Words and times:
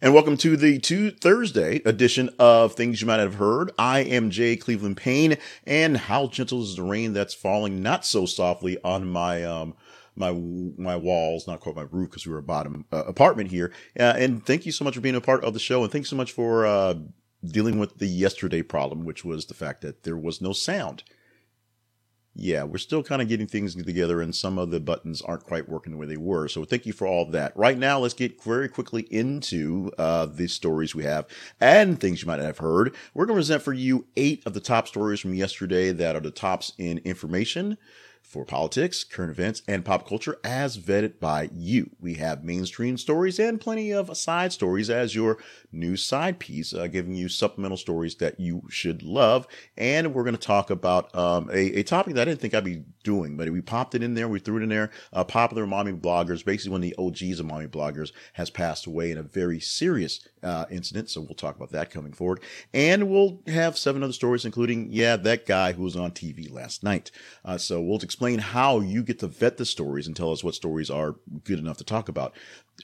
And 0.00 0.14
welcome 0.14 0.36
to 0.36 0.56
the 0.56 0.78
two 0.78 1.10
Thursday 1.10 1.82
edition 1.84 2.30
of 2.38 2.74
Things 2.74 3.00
You 3.00 3.08
Might 3.08 3.18
Have 3.18 3.34
Heard. 3.34 3.72
I 3.76 3.98
am 3.98 4.30
Jay 4.30 4.54
Cleveland 4.54 4.96
Payne, 4.96 5.38
and 5.66 5.96
how 5.96 6.28
gentle 6.28 6.62
is 6.62 6.76
the 6.76 6.84
rain 6.84 7.14
that's 7.14 7.34
falling 7.34 7.82
not 7.82 8.06
so 8.06 8.24
softly 8.24 8.78
on 8.84 9.10
my 9.10 9.42
um 9.42 9.74
my 10.14 10.30
my 10.30 10.94
walls, 10.94 11.48
not 11.48 11.58
quite 11.58 11.74
my 11.74 11.86
roof 11.90 12.10
because 12.10 12.24
we 12.24 12.32
were 12.32 12.38
a 12.38 12.44
bottom 12.44 12.84
uh, 12.92 13.02
apartment 13.08 13.50
here. 13.50 13.72
Uh, 13.98 14.14
and 14.16 14.46
thank 14.46 14.66
you 14.66 14.70
so 14.70 14.84
much 14.84 14.94
for 14.94 15.00
being 15.00 15.16
a 15.16 15.20
part 15.20 15.42
of 15.42 15.52
the 15.52 15.58
show, 15.58 15.82
and 15.82 15.90
thanks 15.90 16.08
so 16.08 16.14
much 16.14 16.30
for 16.30 16.64
uh, 16.64 16.94
dealing 17.44 17.80
with 17.80 17.98
the 17.98 18.06
yesterday 18.06 18.62
problem, 18.62 19.04
which 19.04 19.24
was 19.24 19.46
the 19.46 19.54
fact 19.54 19.80
that 19.80 20.04
there 20.04 20.16
was 20.16 20.40
no 20.40 20.52
sound 20.52 21.02
yeah, 22.38 22.62
we're 22.62 22.78
still 22.78 23.02
kind 23.02 23.20
of 23.20 23.28
getting 23.28 23.46
things 23.46 23.74
together 23.74 24.22
and 24.22 24.34
some 24.34 24.58
of 24.58 24.70
the 24.70 24.78
buttons 24.78 25.20
aren't 25.22 25.44
quite 25.44 25.68
working 25.68 25.92
the 25.92 25.98
way 25.98 26.06
they 26.06 26.16
were. 26.16 26.46
So 26.46 26.64
thank 26.64 26.86
you 26.86 26.92
for 26.92 27.06
all 27.06 27.22
of 27.22 27.32
that. 27.32 27.56
Right 27.56 27.76
now, 27.76 27.98
let's 27.98 28.14
get 28.14 28.42
very 28.42 28.68
quickly 28.68 29.02
into 29.10 29.90
uh, 29.98 30.26
the 30.26 30.46
stories 30.46 30.94
we 30.94 31.04
have 31.04 31.26
and 31.60 32.00
things 32.00 32.22
you 32.22 32.28
might 32.28 32.40
have 32.40 32.58
heard. 32.58 32.94
We're 33.12 33.26
going 33.26 33.36
to 33.36 33.40
present 33.40 33.62
for 33.62 33.72
you 33.72 34.06
eight 34.16 34.46
of 34.46 34.54
the 34.54 34.60
top 34.60 34.86
stories 34.86 35.18
from 35.18 35.34
yesterday 35.34 35.90
that 35.90 36.14
are 36.14 36.20
the 36.20 36.30
tops 36.30 36.72
in 36.78 36.98
information 36.98 37.76
for 38.28 38.44
politics, 38.44 39.04
current 39.04 39.30
events, 39.30 39.62
and 39.66 39.86
pop 39.86 40.06
culture 40.06 40.38
as 40.44 40.76
vetted 40.76 41.18
by 41.18 41.48
you. 41.50 41.90
We 41.98 42.14
have 42.14 42.44
mainstream 42.44 42.98
stories 42.98 43.38
and 43.38 43.58
plenty 43.58 43.90
of 43.90 44.14
side 44.18 44.52
stories 44.52 44.90
as 44.90 45.14
your 45.14 45.38
new 45.72 45.96
side 45.96 46.38
piece, 46.38 46.74
uh, 46.74 46.88
giving 46.88 47.14
you 47.14 47.30
supplemental 47.30 47.78
stories 47.78 48.16
that 48.16 48.38
you 48.38 48.64
should 48.68 49.02
love. 49.02 49.46
And 49.78 50.12
we're 50.12 50.24
going 50.24 50.36
to 50.36 50.40
talk 50.40 50.68
about 50.68 51.14
um, 51.14 51.48
a, 51.50 51.78
a, 51.78 51.82
topic 51.82 52.14
that 52.14 52.22
I 52.22 52.24
didn't 52.26 52.40
think 52.40 52.52
I'd 52.52 52.64
be 52.64 52.84
doing, 53.02 53.38
but 53.38 53.48
we 53.50 53.62
popped 53.62 53.94
it 53.94 54.02
in 54.02 54.12
there. 54.12 54.28
We 54.28 54.40
threw 54.40 54.58
it 54.58 54.62
in 54.62 54.68
there. 54.68 54.90
Uh, 55.10 55.24
popular 55.24 55.66
mommy 55.66 55.92
bloggers, 55.92 56.44
basically 56.44 56.72
one 56.72 56.84
of 56.84 56.90
the 56.90 56.96
OGs 56.98 57.40
of 57.40 57.46
mommy 57.46 57.66
bloggers, 57.66 58.12
has 58.34 58.50
passed 58.50 58.84
away 58.84 59.10
in 59.10 59.16
a 59.16 59.22
very 59.22 59.58
serious 59.58 60.28
uh, 60.42 60.66
incident. 60.70 61.08
So 61.08 61.22
we'll 61.22 61.34
talk 61.34 61.56
about 61.56 61.70
that 61.70 61.90
coming 61.90 62.12
forward. 62.12 62.40
And 62.74 63.08
we'll 63.08 63.40
have 63.46 63.78
seven 63.78 64.02
other 64.02 64.12
stories, 64.12 64.44
including, 64.44 64.88
yeah, 64.90 65.16
that 65.16 65.46
guy 65.46 65.72
who 65.72 65.82
was 65.82 65.96
on 65.96 66.10
TV 66.10 66.52
last 66.52 66.82
night. 66.82 67.10
Uh, 67.42 67.56
so 67.56 67.80
we'll 67.80 67.98
explain 67.98 68.17
how 68.38 68.80
you 68.80 69.02
get 69.02 69.18
to 69.20 69.26
vet 69.28 69.56
the 69.56 69.64
stories 69.64 70.06
and 70.06 70.16
tell 70.16 70.32
us 70.32 70.44
what 70.44 70.54
stories 70.54 70.90
are 70.90 71.16
good 71.44 71.58
enough 71.58 71.78
to 71.78 71.84
talk 71.84 72.08
about 72.08 72.34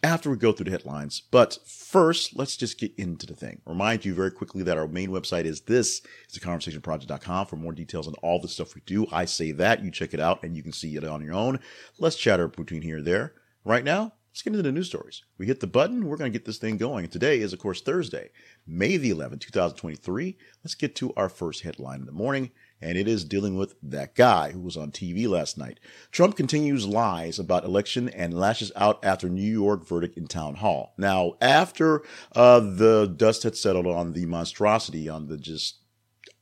after 0.03 0.31
we 0.31 0.37
go 0.37 0.53
through 0.53 0.65
the 0.65 0.71
headlines. 0.71 1.23
But 1.31 1.59
first, 1.67 2.37
let's 2.37 2.57
just 2.57 2.79
get 2.79 2.93
into 2.97 3.27
the 3.27 3.35
thing. 3.35 3.61
Remind 3.67 4.05
you 4.05 4.15
very 4.15 4.31
quickly 4.31 4.63
that 4.63 4.79
our 4.79 4.89
main 4.89 5.11
website 5.11 5.45
is 5.45 5.63
this, 5.63 6.03
it's 6.25 6.39
theconversationproject.com 6.39 7.47
for 7.47 7.57
more 7.57 7.73
details 7.73 8.09
on 8.09 8.15
all 8.23 8.41
the 8.41 8.49
stuff 8.49 8.75
we 8.75 8.83
do. 8.87 9.07
I 9.13 9.25
say 9.25 9.53
that, 9.53 9.85
you 9.85 9.91
check 9.91 10.15
it 10.15 10.21
out 10.21 10.43
and 10.43 10.57
you 10.57 10.63
can 10.63 10.73
see 10.73 10.97
it 10.97 11.05
on 11.05 11.23
your 11.23 11.35
own. 11.35 11.61
Let's 11.99 12.17
chatter 12.17 12.49
between 12.49 12.83
here 12.83 12.99
and 12.99 13.07
there. 13.07 13.35
Right 13.65 13.85
now, 13.85 14.13
let's 14.35 14.43
get 14.43 14.51
into 14.51 14.65
the 14.65 14.73
news 14.73 14.89
stories. 14.89 15.23
We 15.39 15.47
hit 15.47 15.61
the 15.61 15.69
button, 15.69 16.09
we're 16.09 16.17
going 16.17 16.33
to 16.33 16.37
get 16.37 16.45
this 16.45 16.59
thing 16.59 16.77
going. 16.77 17.07
Today 17.07 17.39
is, 17.39 17.53
of 17.53 17.61
course, 17.61 17.81
Thursday, 17.81 18.31
May 18.67 18.97
the 18.97 19.13
11th, 19.13 19.43
2023. 19.43 20.37
Let's 20.65 20.75
get 20.75 20.97
to 20.97 21.15
our 21.17 21.29
first 21.29 21.63
headline 21.63 22.01
in 22.01 22.07
the 22.07 22.11
morning 22.11 22.51
and 22.83 22.99
it 22.99 23.07
is 23.07 23.25
dealing 23.25 23.55
with 23.55 23.77
that 23.81 24.17
guy 24.17 24.51
who 24.51 24.59
was 24.59 24.77
on 24.77 24.91
TV 24.91 25.29
last 25.29 25.57
night. 25.57 25.79
Trump 26.11 26.37
continues 26.37 26.85
lies 26.85 27.39
about 27.39 27.65
election 27.65 28.09
and 28.09 28.35
lashes 28.35 28.73
out 28.75 28.99
after 29.05 29.29
New 29.29 29.41
York 29.41 29.87
verdict 29.87 30.19
in 30.19 30.27
town 30.27 30.57
hall. 30.57 30.95
Now, 30.99 31.35
after 31.41 32.03
uh, 32.35 32.59
the 32.59 33.07
dust 33.17 33.45
had 33.45 33.57
settled 33.57 33.87
on 33.87 34.15
the 34.15 34.27
monstrosity, 34.27 35.09
on 35.09 35.29
the 35.29 35.37
just, 35.37 35.79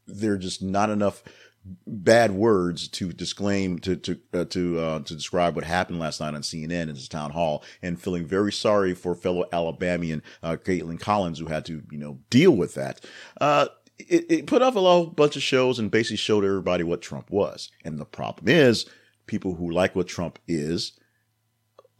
there 0.06 0.32
are 0.32 0.38
just 0.38 0.62
not 0.62 0.88
enough 0.88 1.22
bad 1.86 2.32
words 2.32 2.88
to 2.88 3.12
disclaim 3.12 3.78
to 3.80 3.96
to 3.96 4.18
uh, 4.32 4.44
to 4.46 4.78
uh, 4.78 5.00
to 5.00 5.14
describe 5.14 5.54
what 5.54 5.64
happened 5.64 5.98
last 5.98 6.20
night 6.20 6.34
on 6.34 6.42
CNN 6.42 6.82
in 6.82 6.88
his 6.88 7.08
town 7.08 7.30
hall, 7.30 7.62
and 7.80 8.00
feeling 8.00 8.26
very 8.26 8.52
sorry 8.52 8.94
for 8.94 9.14
fellow 9.14 9.48
Alabamian 9.52 10.22
uh, 10.42 10.56
Kaitlan 10.56 11.00
Collins 11.00 11.38
who 11.38 11.46
had 11.46 11.64
to 11.66 11.82
you 11.90 11.98
know 11.98 12.18
deal 12.30 12.52
with 12.52 12.74
that. 12.74 13.04
Uh, 13.40 13.68
it, 13.98 14.26
it 14.30 14.46
put 14.46 14.62
off 14.62 14.76
a 14.76 14.80
whole 14.80 15.06
bunch 15.06 15.36
of 15.36 15.42
shows 15.42 15.78
and 15.78 15.90
basically 15.90 16.16
showed 16.16 16.44
everybody 16.44 16.82
what 16.82 17.02
Trump 17.02 17.30
was. 17.30 17.70
And 17.84 17.98
the 17.98 18.04
problem 18.04 18.48
is, 18.48 18.86
people 19.26 19.54
who 19.54 19.70
like 19.70 19.94
what 19.94 20.08
Trump 20.08 20.38
is 20.48 20.92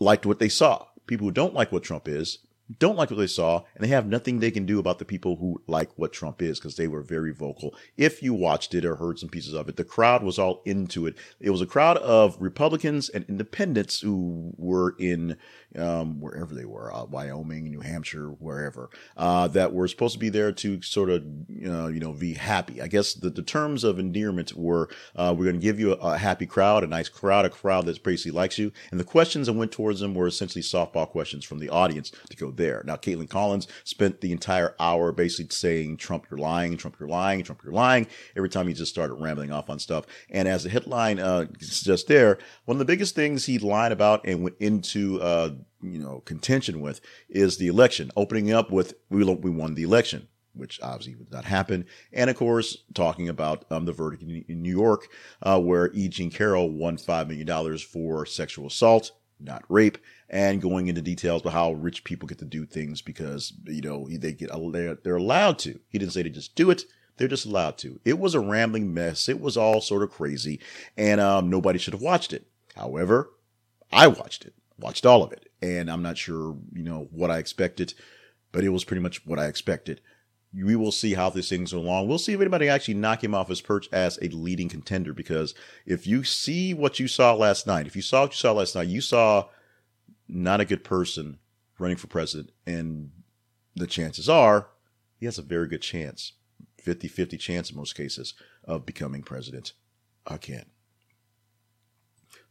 liked 0.01 0.27
what 0.27 0.39
they 0.39 0.49
saw. 0.49 0.87
People 1.07 1.27
who 1.27 1.33
don't 1.33 1.55
like 1.55 1.71
what 1.71 1.83
Trump 1.83 2.09
is 2.09 2.39
don't 2.79 2.97
like 2.97 3.11
what 3.11 3.19
they 3.19 3.27
saw, 3.27 3.63
and 3.75 3.85
they 3.85 3.89
have 3.89 4.07
nothing 4.07 4.39
they 4.39 4.51
can 4.51 4.67
do 4.67 4.79
about 4.79 4.99
the 4.99 5.05
people 5.05 5.37
who 5.37 5.61
like 5.67 5.91
what 5.97 6.13
Trump 6.13 6.41
is 6.41 6.59
because 6.59 6.77
they 6.77 6.89
were 6.89 7.03
very 7.03 7.33
vocal. 7.33 7.75
If 7.97 8.23
you 8.23 8.35
watched 8.35 8.75
it 8.75 8.85
or 8.85 8.97
heard 8.97 9.19
some 9.19 9.29
pieces 9.29 9.55
of 9.55 9.69
it, 9.69 9.77
the 9.77 9.85
crowd 9.85 10.23
was 10.23 10.39
all 10.39 10.63
into 10.65 11.07
it. 11.07 11.17
It 11.41 11.51
was 11.51 11.61
a 11.61 11.67
crowd 11.67 11.99
of 11.99 12.37
Republicans 12.41 13.09
and 13.09 13.25
independents 13.29 14.01
who 14.01 14.53
were 14.57 14.95
in 14.99 15.37
um, 15.77 16.21
wherever 16.21 16.55
they 16.55 16.65
were, 16.65 16.95
uh, 16.95 17.05
Wyoming, 17.05 17.65
New 17.65 17.81
Hampshire, 17.81 18.29
wherever, 18.29 18.91
uh, 19.17 19.49
that 19.49 19.73
were 19.73 19.89
supposed 19.89 20.15
to 20.15 20.19
be 20.19 20.29
there 20.29 20.53
to 20.53 20.83
sort 20.83 21.11
of, 21.11 21.23
uh, 21.67 21.89
you 21.89 22.01
know, 22.01 22.13
be 22.13 22.35
happy. 22.35 22.81
I 22.81 22.89
guess 22.89 23.15
the, 23.15 23.31
the 23.31 23.43
terms 23.43 23.85
of 23.85 23.99
endearment 23.99 24.55
were, 24.55 24.89
uh, 25.17 25.35
we're 25.37 25.45
going 25.45 25.61
to 25.61 25.63
give 25.63 25.81
you 25.81 25.93
a, 25.95 25.97
a, 25.97 26.19
happy 26.19 26.47
crowd, 26.47 26.85
a 26.85 26.87
nice 26.87 27.09
crowd, 27.09 27.45
a 27.45 27.51
crowd 27.51 27.87
that 27.87 28.03
basically 28.03 28.33
likes 28.33 28.59
you. 28.59 28.73
And 28.91 29.01
the 29.01 29.05
questions 29.05 29.47
that 29.47 29.55
went 29.55 29.73
towards 29.73 30.01
them 30.01 30.15
were 30.15 30.27
essentially 30.27 30.63
softball 30.63 31.09
questions 31.09 31.45
from 31.45 31.59
the 31.59 31.71
audience 31.71 32.13
to 32.31 32.37
go 32.37 32.51
there. 32.57 32.83
Now, 32.87 32.97
Kaitlan 32.97 33.29
Collins 33.29 33.69
spent 33.85 34.21
the 34.21 34.33
entire 34.33 34.75
hour 34.79 35.13
basically 35.13 35.55
saying, 35.55 35.97
Trump, 35.97 36.27
you're 36.31 36.39
lying, 36.39 36.77
Trump, 36.77 36.97
you're 36.99 37.09
lying, 37.09 37.43
Trump, 37.43 37.63
you're 37.65 37.73
lying. 37.73 38.07
Every 38.37 38.49
time 38.49 38.69
he 38.69 38.75
just 38.75 38.93
started 38.93 39.15
rambling 39.15 39.53
off 39.53 39.71
on 39.71 39.79
stuff. 39.79 40.07
And 40.31 40.49
as 40.49 40.65
the 40.65 40.71
headline, 40.71 41.19
uh, 41.19 41.47
just 41.59 42.09
there, 42.09 42.39
one 42.65 42.77
of 42.77 42.79
the 42.79 42.85
biggest 42.85 43.15
things 43.15 43.47
he 43.47 43.59
lied 43.59 43.93
about 43.93 44.27
and 44.27 44.43
went 44.43 44.57
into, 44.61 45.21
uh, 45.21 45.51
you 45.83 45.99
know 45.99 46.21
contention 46.21 46.81
with 46.81 47.01
is 47.29 47.59
the 47.59 47.67
election, 47.67 48.11
opening 48.17 48.53
up 48.53 48.71
with 48.71 48.95
we 49.11 49.25
we 49.25 49.51
won 49.51 49.75
the 49.75 49.83
election, 49.83 50.29
which 50.55 50.81
obviously 50.83 51.17
would 51.17 51.33
not 51.33 51.45
happen, 51.45 51.87
and 52.13 52.31
of 52.31 52.37
course 52.37 52.79
talking 52.95 53.29
about 53.29 53.65
um, 53.71 53.85
the 53.85 53.93
verdict 53.93 54.23
in, 54.23 54.45
in 54.49 54.63
New 54.63 54.71
York, 54.71 55.09
uh, 55.43 55.61
where 55.61 55.91
E. 55.93 56.09
Jean 56.09 56.31
Carroll 56.31 56.71
won 56.71 56.97
five 56.97 57.29
million 57.29 57.47
dollars 57.47 57.83
for 57.83 58.25
sexual 58.25 58.67
assault, 58.67 59.11
not 59.45 59.65
rape, 59.69 59.99
and 60.29 60.63
going 60.63 60.89
into 60.89 61.03
details 61.03 61.43
about 61.43 61.53
how 61.53 61.73
rich 61.73 62.05
people 62.05 62.27
get 62.27 62.39
to 62.39 62.45
do 62.45 62.65
things 62.65 63.03
because 63.03 63.53
you 63.65 63.83
know 63.83 64.09
they 64.11 64.33
get 64.33 64.51
they're, 64.73 64.95
they're 64.97 65.17
allowed 65.17 65.59
to. 65.61 65.79
He 65.89 65.99
didn't 65.99 66.13
say 66.13 66.23
to 66.23 66.31
just 66.31 66.55
do 66.55 66.71
it. 66.71 66.85
They're 67.17 67.29
just 67.29 67.47
allowed 67.47 67.79
to. 67.79 68.01
It 68.05 68.19
was 68.19 68.35
a 68.35 68.41
rambling 68.41 68.93
mess. 68.93 69.29
It 69.29 69.41
was 69.41 69.57
all 69.57 69.81
sort 69.81 70.03
of 70.03 70.11
crazy, 70.11 70.61
and 70.97 71.21
um, 71.21 71.51
nobody 71.51 71.79
should 71.79 71.95
have 71.95 72.03
watched 72.03 72.33
it. 72.33 72.47
However, 72.75 73.31
I 73.93 74.07
watched 74.07 74.45
it, 74.45 74.55
watched 74.79 75.05
all 75.05 75.23
of 75.23 75.33
it, 75.33 75.51
and 75.61 75.91
I'm 75.91 76.03
not 76.03 76.17
sure, 76.17 76.57
you 76.73 76.83
know, 76.83 77.09
what 77.11 77.31
I 77.31 77.39
expected, 77.39 77.95
but 78.51 78.65
it 78.65 78.71
was 78.71 78.85
pretty 78.85 79.03
much 79.03 79.27
what 79.27 79.39
I 79.39 79.47
expected. 79.47 80.01
We 80.55 80.77
will 80.77 80.93
see 80.93 81.15
how 81.15 81.31
this 81.31 81.49
thing's 81.49 81.73
along. 81.73 82.09
We'll 82.09 82.19
see 82.19 82.33
if 82.33 82.41
anybody 82.41 82.69
actually 82.69 82.95
knock 82.95 83.25
him 83.25 83.35
off 83.35 83.49
his 83.49 83.63
perch 83.63 83.89
as 83.93 84.19
a 84.21 84.29
leading 84.29 84.69
contender. 84.69 85.15
Because 85.15 85.55
if 85.87 86.07
you 86.07 86.25
see 86.25 86.75
what 86.75 87.01
you 87.01 87.09
saw 87.09 87.35
last 87.35 87.67
night, 87.67 87.87
if 87.87 87.97
you 87.97 88.03
saw 88.03 88.23
what 88.23 88.33
you 88.33 88.37
saw 88.37 88.53
last 88.53 88.75
night, 88.75 88.89
you 88.89 89.01
saw 89.01 89.47
not 90.29 90.61
a 90.61 90.67
good 90.67 90.85
person 90.85 91.39
running 91.79 91.97
for 91.97 92.07
president, 92.07 92.51
and 92.67 93.11
the 93.75 93.87
chances 93.87 94.29
are 94.29 94.69
he 95.19 95.27
has 95.27 95.39
a 95.39 95.43
very 95.43 95.69
good 95.69 95.83
chance 95.83 96.33
50 96.79 97.09
50 97.09 97.37
chance 97.39 97.71
in 97.71 97.77
most 97.77 97.95
cases 97.95 98.35
of 98.65 98.85
becoming 98.87 99.23
president 99.23 99.73
again 100.27 100.67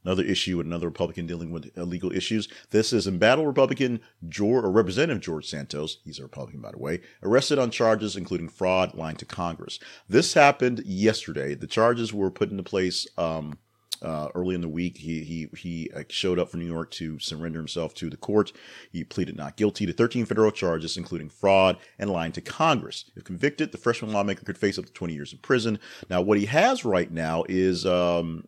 another 0.03 0.23
issue 0.23 0.57
with 0.57 0.65
another 0.65 0.87
Republican 0.87 1.27
dealing 1.27 1.51
with 1.51 1.71
legal 1.75 2.11
issues. 2.11 2.47
This 2.71 2.93
is 2.93 3.07
embattled 3.07 3.47
Republican 3.47 4.01
George, 4.27 4.63
or 4.63 4.71
Representative 4.71 5.21
George 5.21 5.47
Santos, 5.47 5.97
he's 6.03 6.19
a 6.19 6.23
Republican 6.23 6.61
by 6.61 6.71
the 6.71 6.79
way, 6.79 7.01
arrested 7.23 7.59
on 7.59 7.71
charges 7.71 8.15
including 8.15 8.49
fraud, 8.49 8.93
lying 8.95 9.17
to 9.17 9.25
Congress. 9.25 9.79
This 10.07 10.33
happened 10.33 10.83
yesterday. 10.85 11.55
The 11.55 11.67
charges 11.67 12.13
were 12.13 12.31
put 12.31 12.51
into 12.51 12.63
place 12.63 13.07
um, 13.17 13.57
uh, 14.01 14.29
early 14.33 14.55
in 14.55 14.61
the 14.61 14.69
week. 14.69 14.97
He 14.97 15.23
he 15.23 15.47
he 15.55 15.91
uh, 15.95 16.03
showed 16.09 16.39
up 16.39 16.49
for 16.49 16.57
New 16.57 16.65
York 16.65 16.91
to 16.91 17.19
surrender 17.19 17.59
himself 17.59 17.93
to 17.95 18.09
the 18.09 18.17
court. 18.17 18.51
He 18.91 19.03
pleaded 19.03 19.37
not 19.37 19.57
guilty 19.57 19.85
to 19.85 19.93
13 19.93 20.25
federal 20.25 20.51
charges, 20.51 20.97
including 20.97 21.29
fraud 21.29 21.77
and 21.99 22.09
lying 22.09 22.31
to 22.33 22.41
Congress. 22.41 23.05
If 23.15 23.23
convicted, 23.23 23.71
the 23.71 23.77
freshman 23.77 24.11
lawmaker 24.11 24.43
could 24.43 24.57
face 24.57 24.77
up 24.77 24.85
to 24.85 24.93
20 24.93 25.13
years 25.13 25.33
in 25.33 25.39
prison. 25.39 25.79
Now, 26.09 26.21
what 26.21 26.39
he 26.39 26.45
has 26.47 26.83
right 26.83 27.11
now 27.11 27.43
is 27.47 27.85
um, 27.85 28.47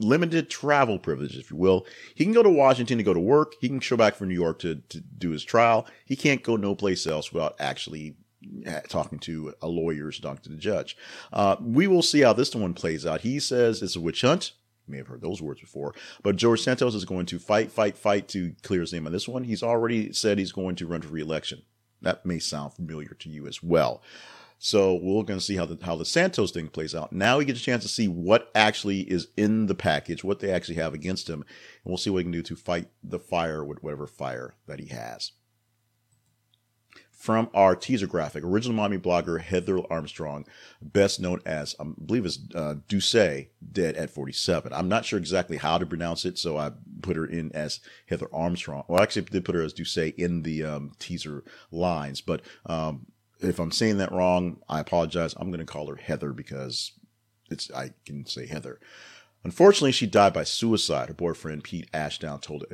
limited 0.00 0.50
travel 0.50 0.98
privilege, 0.98 1.36
if 1.36 1.50
you 1.50 1.56
will. 1.56 1.86
He 2.14 2.24
can 2.24 2.32
go 2.32 2.42
to 2.42 2.50
Washington 2.50 2.98
to 2.98 3.04
go 3.04 3.14
to 3.14 3.20
work. 3.20 3.54
He 3.60 3.68
can 3.68 3.80
show 3.80 3.96
back 3.96 4.16
from 4.16 4.28
New 4.28 4.34
York 4.34 4.58
to, 4.60 4.76
to 4.76 5.00
do 5.00 5.30
his 5.30 5.44
trial. 5.44 5.86
He 6.04 6.16
can't 6.16 6.42
go 6.42 6.56
no 6.56 6.74
place 6.74 7.06
else 7.06 7.32
without 7.32 7.54
actually 7.60 8.16
talking 8.88 9.18
to 9.20 9.54
a 9.60 9.68
lawyer, 9.68 10.10
talking 10.10 10.42
to 10.42 10.48
the 10.48 10.56
judge. 10.56 10.96
Uh, 11.32 11.56
we 11.60 11.86
will 11.86 12.02
see 12.02 12.20
how 12.20 12.32
this 12.32 12.54
one 12.54 12.74
plays 12.74 13.04
out. 13.04 13.20
He 13.20 13.38
says 13.38 13.82
it's 13.82 13.96
a 13.96 14.00
witch 14.00 14.22
hunt. 14.22 14.52
You 14.86 14.92
may 14.92 14.98
have 14.98 15.08
heard 15.08 15.20
those 15.20 15.42
words 15.42 15.60
before, 15.60 15.94
but 16.22 16.36
George 16.36 16.62
Santos 16.62 16.94
is 16.94 17.04
going 17.04 17.26
to 17.26 17.38
fight, 17.38 17.70
fight, 17.70 17.96
fight 17.96 18.28
to 18.28 18.54
clear 18.62 18.80
his 18.80 18.92
name 18.92 19.06
on 19.06 19.12
this 19.12 19.28
one. 19.28 19.44
He's 19.44 19.62
already 19.62 20.12
said 20.12 20.38
he's 20.38 20.52
going 20.52 20.74
to 20.76 20.86
run 20.86 21.02
for 21.02 21.08
reelection. 21.08 21.62
That 22.02 22.24
may 22.24 22.38
sound 22.38 22.72
familiar 22.72 23.14
to 23.20 23.28
you 23.28 23.46
as 23.46 23.62
well. 23.62 24.02
So 24.62 24.92
we're 24.92 25.22
going 25.22 25.38
to 25.38 25.44
see 25.44 25.56
how 25.56 25.64
the 25.64 25.78
how 25.82 25.96
the 25.96 26.04
Santos 26.04 26.50
thing 26.50 26.68
plays 26.68 26.94
out. 26.94 27.14
Now 27.14 27.38
we 27.38 27.46
get 27.46 27.56
a 27.56 27.60
chance 27.60 27.82
to 27.82 27.88
see 27.88 28.08
what 28.08 28.50
actually 28.54 29.00
is 29.00 29.28
in 29.34 29.68
the 29.68 29.74
package, 29.74 30.22
what 30.22 30.40
they 30.40 30.52
actually 30.52 30.74
have 30.74 30.92
against 30.92 31.30
him, 31.30 31.40
and 31.40 31.46
we'll 31.86 31.96
see 31.96 32.10
what 32.10 32.18
he 32.18 32.24
can 32.24 32.32
do 32.32 32.42
to 32.42 32.56
fight 32.56 32.88
the 33.02 33.18
fire 33.18 33.64
with 33.64 33.82
whatever 33.82 34.06
fire 34.06 34.56
that 34.66 34.78
he 34.78 34.88
has. 34.88 35.32
from 37.10 37.48
our 37.54 37.74
teaser 37.74 38.06
graphic. 38.06 38.44
Original 38.44 38.76
mommy 38.76 38.98
blogger 38.98 39.40
Heather 39.40 39.80
Armstrong, 39.90 40.46
best 40.82 41.20
known 41.20 41.40
as, 41.46 41.74
I 41.80 41.84
believe 41.84 42.26
is 42.26 42.38
uh, 42.54 42.74
dead 43.72 43.96
at 43.96 44.10
47. 44.10 44.72
I'm 44.74 44.88
not 44.88 45.06
sure 45.06 45.18
exactly 45.18 45.56
how 45.56 45.78
to 45.78 45.86
pronounce 45.86 46.26
it, 46.26 46.38
so 46.38 46.58
I 46.58 46.72
put 47.00 47.16
her 47.16 47.26
in 47.26 47.50
as 47.52 47.80
Heather 48.08 48.28
Armstrong. 48.32 48.84
Well, 48.88 49.02
actually, 49.02 49.22
I 49.22 49.32
did 49.32 49.44
put 49.46 49.54
her 49.54 49.62
as 49.62 49.72
Dooce 49.72 50.14
in 50.16 50.42
the 50.42 50.64
um, 50.64 50.92
teaser 50.98 51.44
lines, 51.70 52.20
but 52.20 52.42
um, 52.66 53.06
if 53.40 53.58
I'm 53.58 53.72
saying 53.72 53.98
that 53.98 54.12
wrong, 54.12 54.58
I 54.68 54.80
apologize. 54.80 55.34
I'm 55.36 55.50
going 55.50 55.64
to 55.64 55.72
call 55.72 55.88
her 55.88 55.96
Heather 55.96 56.32
because 56.32 56.92
it's 57.50 57.70
I 57.72 57.90
can 58.04 58.26
say 58.26 58.46
Heather. 58.46 58.80
Unfortunately, 59.42 59.92
she 59.92 60.06
died 60.06 60.34
by 60.34 60.44
suicide. 60.44 61.08
Her 61.08 61.14
boyfriend, 61.14 61.64
Pete 61.64 61.88
Ashdown, 61.94 62.40
told 62.40 62.66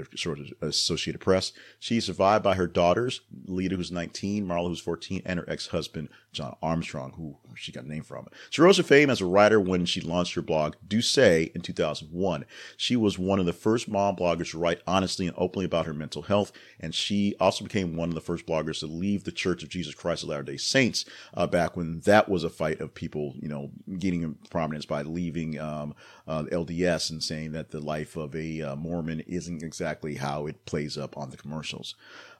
Associated 0.60 1.20
Press. 1.20 1.52
She's 1.78 2.06
survived 2.06 2.42
by 2.42 2.56
her 2.56 2.66
daughters, 2.66 3.20
Leta, 3.44 3.76
who's 3.76 3.92
19, 3.92 4.44
Marla, 4.44 4.66
who's 4.66 4.80
14, 4.80 5.22
and 5.24 5.38
her 5.38 5.48
ex-husband, 5.48 6.08
Jon 6.32 6.56
Armstrong, 6.60 7.12
who 7.12 7.38
she 7.56 7.72
got 7.72 7.84
a 7.84 7.88
name 7.88 8.02
from. 8.02 8.26
She 8.50 8.62
rose 8.62 8.76
to 8.76 8.82
fame 8.82 9.10
as 9.10 9.20
a 9.20 9.26
writer 9.26 9.60
when 9.60 9.86
she 9.86 10.00
launched 10.00 10.34
her 10.34 10.42
blog, 10.42 10.74
Do 10.86 11.00
Say, 11.02 11.50
in 11.54 11.60
2001. 11.60 12.44
She 12.76 12.96
was 12.96 13.18
one 13.18 13.38
of 13.38 13.46
the 13.46 13.52
first 13.52 13.88
mom 13.88 14.16
bloggers 14.16 14.50
to 14.50 14.58
write 14.58 14.82
honestly 14.86 15.26
and 15.26 15.36
openly 15.38 15.66
about 15.66 15.86
her 15.86 15.94
mental 15.94 16.22
health, 16.22 16.52
and 16.80 16.94
she 16.94 17.34
also 17.40 17.64
became 17.64 17.96
one 17.96 18.08
of 18.08 18.14
the 18.14 18.20
first 18.20 18.46
bloggers 18.46 18.80
to 18.80 18.86
leave 18.86 19.24
the 19.24 19.32
Church 19.32 19.62
of 19.62 19.68
Jesus 19.68 19.94
Christ 19.94 20.22
of 20.22 20.28
Latter-day 20.28 20.56
Saints 20.56 21.04
uh, 21.34 21.46
back 21.46 21.76
when 21.76 22.00
that 22.00 22.28
was 22.28 22.44
a 22.44 22.50
fight 22.50 22.80
of 22.80 22.94
people, 22.94 23.34
you 23.40 23.48
know, 23.48 23.70
gaining 23.98 24.36
prominence 24.50 24.86
by 24.86 25.02
leaving 25.02 25.58
um, 25.58 25.94
uh, 26.26 26.44
LDS 26.44 27.10
and 27.10 27.22
saying 27.22 27.52
that 27.52 27.70
the 27.70 27.80
life 27.80 28.16
of 28.16 28.34
a 28.34 28.62
uh, 28.62 28.76
Mormon 28.76 29.20
isn't 29.20 29.62
exactly 29.62 30.16
how 30.16 30.46
it 30.46 30.64
plays 30.66 30.96
up 30.98 31.16
on 31.16 31.30
the 31.30 31.36
commercials. 31.36 31.94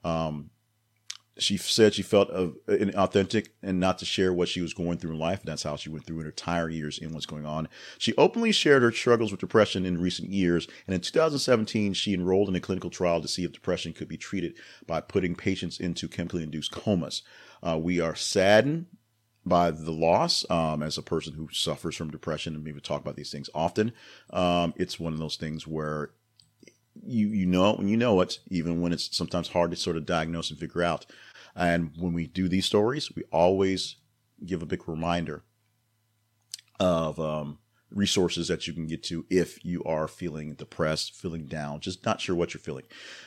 Um, 0.04 0.50
she 1.38 1.56
said 1.56 1.94
she 1.94 2.02
felt 2.02 2.30
uh, 2.30 2.48
inauthentic 2.68 3.48
and 3.62 3.78
not 3.78 3.98
to 3.98 4.04
share 4.04 4.32
what 4.32 4.48
she 4.48 4.60
was 4.60 4.72
going 4.72 4.98
through 4.98 5.12
in 5.12 5.18
life. 5.18 5.40
And 5.40 5.48
that's 5.48 5.64
how 5.64 5.76
she 5.76 5.90
went 5.90 6.06
through 6.06 6.20
her 6.20 6.26
entire 6.26 6.68
years 6.68 6.98
in 6.98 7.12
what's 7.12 7.26
going 7.26 7.44
on. 7.44 7.68
She 7.98 8.14
openly 8.16 8.52
shared 8.52 8.82
her 8.82 8.92
struggles 8.92 9.30
with 9.30 9.40
depression 9.40 9.84
in 9.84 10.00
recent 10.00 10.30
years. 10.30 10.66
And 10.86 10.94
in 10.94 11.00
2017, 11.00 11.92
she 11.92 12.14
enrolled 12.14 12.48
in 12.48 12.56
a 12.56 12.60
clinical 12.60 12.90
trial 12.90 13.20
to 13.20 13.28
see 13.28 13.44
if 13.44 13.52
depression 13.52 13.92
could 13.92 14.08
be 14.08 14.16
treated 14.16 14.56
by 14.86 15.00
putting 15.00 15.34
patients 15.34 15.78
into 15.78 16.08
chemically 16.08 16.42
induced 16.42 16.72
comas. 16.72 17.22
Uh, 17.62 17.78
we 17.80 18.00
are 18.00 18.14
saddened 18.14 18.86
by 19.44 19.70
the 19.70 19.92
loss 19.92 20.44
um, 20.50 20.82
as 20.82 20.98
a 20.98 21.02
person 21.02 21.34
who 21.34 21.48
suffers 21.52 21.96
from 21.96 22.10
depression 22.10 22.54
and 22.54 22.64
maybe 22.64 22.80
talk 22.80 23.00
about 23.00 23.16
these 23.16 23.30
things 23.30 23.48
often. 23.54 23.92
Um, 24.30 24.74
it's 24.76 24.98
one 24.98 25.12
of 25.12 25.18
those 25.18 25.36
things 25.36 25.66
where 25.66 26.10
you 27.04 27.28
you 27.28 27.46
know 27.46 27.70
it 27.70 27.78
when 27.78 27.88
you 27.88 27.96
know 27.96 28.20
it, 28.20 28.38
even 28.48 28.80
when 28.80 28.92
it's 28.92 29.16
sometimes 29.16 29.48
hard 29.48 29.70
to 29.70 29.76
sort 29.76 29.96
of 29.96 30.06
diagnose 30.06 30.50
and 30.50 30.58
figure 30.58 30.82
out. 30.82 31.06
And 31.54 31.92
when 31.96 32.12
we 32.12 32.26
do 32.26 32.48
these 32.48 32.66
stories, 32.66 33.14
we 33.14 33.24
always 33.32 33.96
give 34.44 34.62
a 34.62 34.66
big 34.66 34.86
reminder 34.88 35.42
of 36.78 37.18
um, 37.18 37.58
resources 37.96 38.48
that 38.48 38.66
you 38.66 38.72
can 38.72 38.86
get 38.86 39.02
to 39.04 39.24
if 39.30 39.64
you 39.64 39.82
are 39.84 40.06
feeling 40.06 40.54
depressed, 40.54 41.14
feeling 41.14 41.46
down, 41.46 41.80
just 41.80 42.04
not 42.04 42.20
sure 42.20 42.36
what 42.36 42.52
you're 42.52 42.60
feeling. 42.60 42.84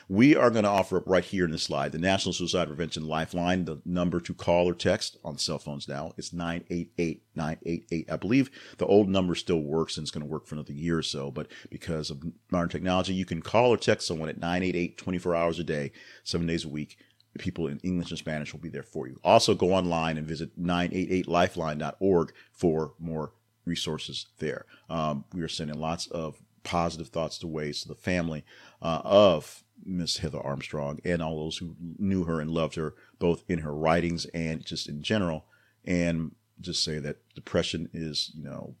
We 0.08 0.36
are 0.36 0.50
going 0.50 0.64
to 0.64 0.70
offer 0.70 0.96
up 0.96 1.04
right 1.06 1.24
here 1.24 1.44
in 1.44 1.50
this 1.50 1.64
slide 1.64 1.92
the 1.92 1.98
National 1.98 2.32
Suicide 2.32 2.68
Prevention 2.68 3.06
Lifeline. 3.06 3.64
The 3.64 3.82
number 3.84 4.20
to 4.20 4.32
call 4.32 4.68
or 4.68 4.74
text 4.74 5.16
on 5.24 5.38
cell 5.38 5.58
phones 5.58 5.88
now 5.88 6.12
is 6.16 6.32
988 6.32 7.22
988. 7.34 8.10
I 8.10 8.16
believe 8.16 8.50
the 8.78 8.86
old 8.86 9.08
number 9.08 9.34
still 9.34 9.60
works 9.60 9.96
and 9.96 10.04
it's 10.04 10.10
going 10.10 10.24
to 10.24 10.30
work 10.30 10.46
for 10.46 10.54
another 10.54 10.72
year 10.72 10.98
or 10.98 11.02
so, 11.02 11.30
but 11.30 11.48
because 11.70 12.10
of 12.10 12.22
modern 12.50 12.68
technology, 12.68 13.12
you 13.12 13.24
can 13.24 13.42
call 13.42 13.70
or 13.70 13.76
text 13.76 14.06
someone 14.06 14.28
at 14.28 14.38
988 14.38 14.96
24 14.96 15.34
hours 15.34 15.58
a 15.58 15.64
day, 15.64 15.92
seven 16.22 16.46
days 16.46 16.64
a 16.64 16.68
week 16.68 16.96
people 17.38 17.68
in 17.68 17.78
English 17.84 18.10
and 18.10 18.18
Spanish 18.18 18.52
will 18.52 18.60
be 18.60 18.68
there 18.68 18.82
for 18.82 19.06
you. 19.06 19.18
Also, 19.22 19.54
go 19.54 19.72
online 19.72 20.18
and 20.18 20.26
visit 20.26 20.60
988lifeline.org 20.60 22.32
for 22.52 22.94
more 22.98 23.32
resources 23.64 24.26
there. 24.38 24.66
Um, 24.88 25.24
we 25.32 25.42
are 25.42 25.48
sending 25.48 25.78
lots 25.78 26.06
of 26.08 26.40
positive 26.62 27.08
thoughts 27.08 27.38
to 27.38 27.46
ways 27.46 27.82
to 27.82 27.88
the 27.88 27.94
family 27.94 28.44
uh, 28.82 29.00
of 29.04 29.64
Miss 29.84 30.18
Heather 30.18 30.40
Armstrong 30.40 30.98
and 31.04 31.22
all 31.22 31.44
those 31.44 31.58
who 31.58 31.74
knew 31.98 32.24
her 32.24 32.40
and 32.40 32.50
loved 32.50 32.74
her, 32.74 32.94
both 33.18 33.44
in 33.48 33.60
her 33.60 33.74
writings 33.74 34.26
and 34.26 34.64
just 34.64 34.88
in 34.88 35.02
general. 35.02 35.46
And 35.84 36.34
just 36.60 36.84
say 36.84 36.98
that 36.98 37.18
depression 37.34 37.88
is, 37.94 38.32
you 38.34 38.44
know, 38.44 38.74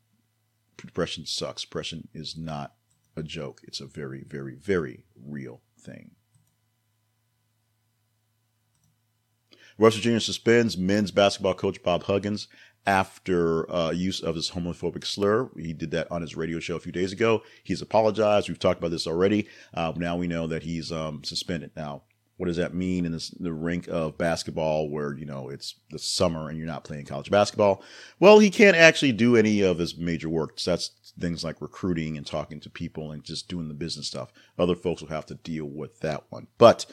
depression 0.76 1.24
sucks. 1.26 1.62
Depression 1.62 2.08
is 2.12 2.36
not 2.36 2.74
a 3.16 3.22
joke. 3.22 3.60
It's 3.64 3.80
a 3.80 3.86
very, 3.86 4.24
very, 4.24 4.54
very 4.54 5.04
real 5.16 5.62
thing. 5.78 6.12
West 9.78 9.96
Virginia 9.96 10.20
suspends 10.20 10.76
men's 10.76 11.10
basketball 11.10 11.54
coach 11.54 11.82
Bob 11.82 12.02
Huggins 12.02 12.48
after 12.86 13.70
uh, 13.70 13.90
use 13.90 14.20
of 14.20 14.34
his 14.34 14.50
homophobic 14.50 15.04
slur. 15.04 15.50
He 15.56 15.72
did 15.72 15.90
that 15.92 16.10
on 16.10 16.22
his 16.22 16.36
radio 16.36 16.60
show 16.60 16.76
a 16.76 16.80
few 16.80 16.92
days 16.92 17.12
ago. 17.12 17.42
He's 17.62 17.82
apologized. 17.82 18.48
We've 18.48 18.58
talked 18.58 18.78
about 18.78 18.90
this 18.90 19.06
already. 19.06 19.48
Uh, 19.74 19.92
now 19.96 20.16
we 20.16 20.26
know 20.26 20.46
that 20.46 20.62
he's 20.62 20.90
um, 20.90 21.22
suspended. 21.24 21.72
Now, 21.76 22.02
what 22.40 22.46
does 22.46 22.56
that 22.56 22.72
mean 22.72 23.04
in 23.04 23.12
this, 23.12 23.28
the 23.38 23.52
rink 23.52 23.86
of 23.88 24.16
basketball 24.16 24.88
where, 24.88 25.14
you 25.14 25.26
know, 25.26 25.50
it's 25.50 25.74
the 25.90 25.98
summer 25.98 26.48
and 26.48 26.56
you're 26.56 26.66
not 26.66 26.84
playing 26.84 27.04
college 27.04 27.30
basketball? 27.30 27.82
Well, 28.18 28.38
he 28.38 28.48
can't 28.48 28.78
actually 28.78 29.12
do 29.12 29.36
any 29.36 29.60
of 29.60 29.78
his 29.78 29.98
major 29.98 30.30
work. 30.30 30.58
So 30.58 30.70
that's 30.70 31.12
things 31.20 31.44
like 31.44 31.60
recruiting 31.60 32.16
and 32.16 32.26
talking 32.26 32.58
to 32.60 32.70
people 32.70 33.12
and 33.12 33.22
just 33.22 33.48
doing 33.48 33.68
the 33.68 33.74
business 33.74 34.06
stuff. 34.06 34.32
Other 34.58 34.74
folks 34.74 35.02
will 35.02 35.10
have 35.10 35.26
to 35.26 35.34
deal 35.34 35.66
with 35.66 36.00
that 36.00 36.24
one. 36.30 36.46
But 36.56 36.86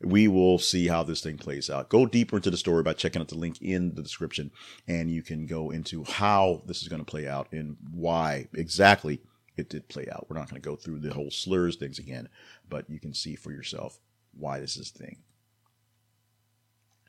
we 0.00 0.28
will 0.28 0.58
see 0.58 0.86
how 0.86 1.02
this 1.02 1.20
thing 1.20 1.36
plays 1.38 1.68
out. 1.68 1.88
Go 1.88 2.06
deeper 2.06 2.36
into 2.36 2.50
the 2.50 2.56
story 2.56 2.82
by 2.82 2.92
checking 2.92 3.20
out 3.20 3.28
the 3.28 3.34
link 3.34 3.60
in 3.60 3.94
the 3.94 4.02
description, 4.02 4.50
and 4.86 5.10
you 5.10 5.22
can 5.22 5.46
go 5.46 5.70
into 5.70 6.04
how 6.04 6.62
this 6.66 6.82
is 6.82 6.88
going 6.88 7.04
to 7.04 7.10
play 7.10 7.26
out 7.26 7.48
and 7.52 7.76
why 7.92 8.48
exactly 8.54 9.20
it 9.56 9.68
did 9.68 9.88
play 9.88 10.06
out. 10.12 10.26
We're 10.28 10.38
not 10.38 10.48
going 10.48 10.62
to 10.62 10.68
go 10.68 10.76
through 10.76 11.00
the 11.00 11.12
whole 11.12 11.30
slurs 11.30 11.76
things 11.76 11.98
again, 11.98 12.28
but 12.68 12.88
you 12.88 13.00
can 13.00 13.12
see 13.12 13.34
for 13.34 13.50
yourself 13.50 13.98
why 14.32 14.60
this 14.60 14.76
is 14.76 14.92
a 14.94 14.98
thing. 14.98 15.18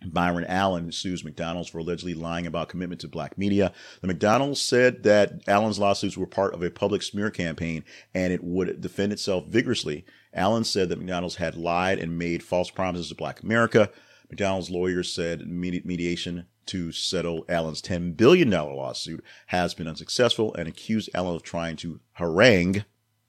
Byron 0.05 0.45
Allen 0.47 0.91
sues 0.91 1.23
McDonald's 1.23 1.69
for 1.69 1.79
allegedly 1.79 2.13
lying 2.13 2.47
about 2.47 2.69
commitment 2.69 3.01
to 3.01 3.07
black 3.07 3.37
media. 3.37 3.73
The 4.01 4.07
McDonald's 4.07 4.61
said 4.61 5.03
that 5.03 5.41
Allen's 5.47 5.79
lawsuits 5.79 6.17
were 6.17 6.25
part 6.25 6.53
of 6.53 6.63
a 6.63 6.69
public 6.69 7.03
smear 7.03 7.29
campaign 7.29 7.83
and 8.13 8.31
it 8.31 8.43
would 8.43 8.81
defend 8.81 9.11
itself 9.11 9.47
vigorously. 9.47 10.05
Allen 10.33 10.63
said 10.63 10.89
that 10.89 10.99
McDonald's 10.99 11.35
had 11.35 11.55
lied 11.55 11.99
and 11.99 12.17
made 12.17 12.43
false 12.43 12.69
promises 12.69 13.09
to 13.09 13.15
black 13.15 13.41
America. 13.43 13.89
McDonald's 14.29 14.69
lawyers 14.69 15.11
said 15.11 15.47
mediation 15.47 16.45
to 16.67 16.91
settle 16.91 17.45
Allen's 17.49 17.81
$10 17.81 18.15
billion 18.15 18.49
lawsuit 18.49 19.23
has 19.47 19.73
been 19.73 19.87
unsuccessful 19.87 20.53
and 20.53 20.67
accused 20.67 21.09
Allen 21.15 21.35
of 21.35 21.43
trying 21.43 21.75
to 21.77 21.99
harangue, 22.13 22.85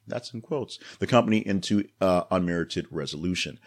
that's 0.06 0.34
in 0.34 0.42
quotes, 0.42 0.78
the 0.98 1.06
company 1.06 1.38
into 1.38 1.88
uh, 2.02 2.24
unmerited 2.30 2.86
resolution. 2.90 3.58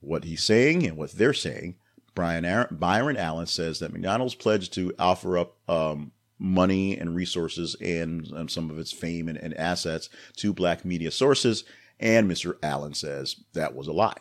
What 0.00 0.24
he's 0.24 0.44
saying 0.44 0.86
and 0.86 0.96
what 0.96 1.12
they're 1.12 1.32
saying 1.32 1.76
Brian 2.14 2.66
Byron 2.70 3.16
Allen 3.16 3.46
says 3.46 3.78
that 3.78 3.92
McDonald's 3.92 4.34
pledged 4.34 4.72
to 4.74 4.92
offer 4.98 5.38
up 5.38 5.56
um, 5.68 6.12
money 6.38 6.98
and 6.98 7.14
resources 7.14 7.74
and 7.80 8.30
um, 8.34 8.48
some 8.48 8.70
of 8.70 8.78
its 8.78 8.92
fame 8.92 9.28
and, 9.28 9.38
and 9.38 9.54
assets 9.56 10.08
to 10.36 10.52
black 10.52 10.84
media 10.84 11.10
sources. 11.10 11.64
And 11.98 12.30
Mr. 12.30 12.56
Allen 12.62 12.94
says 12.94 13.36
that 13.54 13.74
was 13.74 13.86
a 13.86 13.92
lie. 13.92 14.16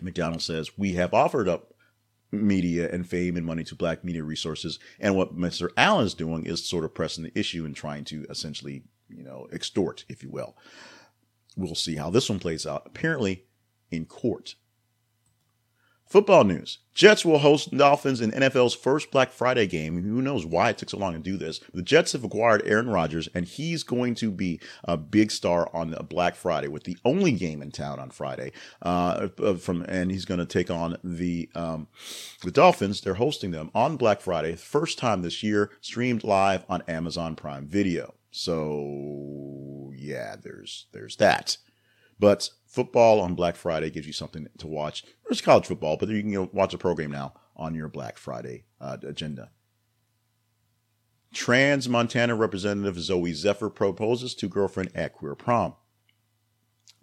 McDonald 0.00 0.42
says, 0.42 0.78
We 0.78 0.94
have 0.94 1.12
offered 1.12 1.48
up 1.48 1.74
media 2.32 2.88
and 2.90 3.08
fame 3.08 3.36
and 3.36 3.44
money 3.44 3.64
to 3.64 3.74
black 3.74 4.04
media 4.04 4.22
resources. 4.22 4.78
And 4.98 5.16
what 5.16 5.36
Mr. 5.36 5.70
Allen 5.76 6.06
is 6.06 6.14
doing 6.14 6.46
is 6.46 6.66
sort 6.66 6.84
of 6.84 6.94
pressing 6.94 7.24
the 7.24 7.38
issue 7.38 7.64
and 7.64 7.74
trying 7.74 8.04
to 8.04 8.24
essentially, 8.30 8.84
you 9.08 9.22
know, 9.22 9.48
extort, 9.52 10.04
if 10.08 10.22
you 10.22 10.30
will. 10.30 10.56
We'll 11.56 11.74
see 11.74 11.96
how 11.96 12.10
this 12.10 12.30
one 12.30 12.38
plays 12.38 12.66
out. 12.66 12.84
Apparently, 12.86 13.44
in 13.90 14.06
court. 14.06 14.54
Football 16.10 16.42
news. 16.42 16.78
Jets 16.92 17.24
will 17.24 17.38
host 17.38 17.70
Dolphins 17.70 18.20
in 18.20 18.32
NFL's 18.32 18.74
first 18.74 19.12
Black 19.12 19.30
Friday 19.30 19.68
game. 19.68 20.02
Who 20.02 20.20
knows 20.20 20.44
why 20.44 20.70
it 20.70 20.76
took 20.76 20.90
so 20.90 20.98
long 20.98 21.12
to 21.12 21.20
do 21.20 21.36
this? 21.36 21.60
The 21.72 21.82
Jets 21.82 22.12
have 22.12 22.24
acquired 22.24 22.62
Aaron 22.66 22.88
Rodgers, 22.88 23.28
and 23.32 23.44
he's 23.44 23.84
going 23.84 24.16
to 24.16 24.32
be 24.32 24.58
a 24.82 24.96
big 24.96 25.30
star 25.30 25.70
on 25.72 25.96
Black 26.08 26.34
Friday 26.34 26.66
with 26.66 26.82
the 26.82 26.96
only 27.04 27.30
game 27.30 27.62
in 27.62 27.70
town 27.70 28.00
on 28.00 28.10
Friday. 28.10 28.50
Uh, 28.82 29.28
from 29.60 29.82
and 29.82 30.10
he's 30.10 30.24
going 30.24 30.40
to 30.40 30.46
take 30.46 30.68
on 30.68 30.96
the 31.04 31.48
um, 31.54 31.86
the 32.42 32.50
Dolphins. 32.50 33.00
They're 33.02 33.14
hosting 33.14 33.52
them 33.52 33.70
on 33.72 33.96
Black 33.96 34.20
Friday, 34.20 34.56
first 34.56 34.98
time 34.98 35.22
this 35.22 35.44
year, 35.44 35.70
streamed 35.80 36.24
live 36.24 36.64
on 36.68 36.82
Amazon 36.88 37.36
Prime 37.36 37.68
Video. 37.68 38.14
So 38.32 39.92
yeah, 39.94 40.34
there's 40.42 40.86
there's 40.90 41.14
that. 41.16 41.56
But 42.20 42.50
football 42.66 43.20
on 43.20 43.34
Black 43.34 43.56
Friday 43.56 43.90
gives 43.90 44.06
you 44.06 44.12
something 44.12 44.46
to 44.58 44.66
watch. 44.66 45.04
There's 45.24 45.40
college 45.40 45.66
football, 45.66 45.96
but 45.96 46.10
you 46.10 46.20
can 46.20 46.30
know, 46.30 46.50
watch 46.52 46.74
a 46.74 46.78
program 46.78 47.10
now 47.10 47.32
on 47.56 47.74
your 47.74 47.88
Black 47.88 48.18
Friday 48.18 48.64
uh, 48.80 48.98
agenda. 49.02 49.50
Trans 51.32 51.88
Montana 51.88 52.34
Representative 52.34 52.96
Zooey 52.96 53.32
Zephyr 53.34 53.70
proposes 53.70 54.34
to 54.34 54.48
girlfriend 54.48 54.90
at 54.94 55.14
queer 55.14 55.34
prom. 55.34 55.74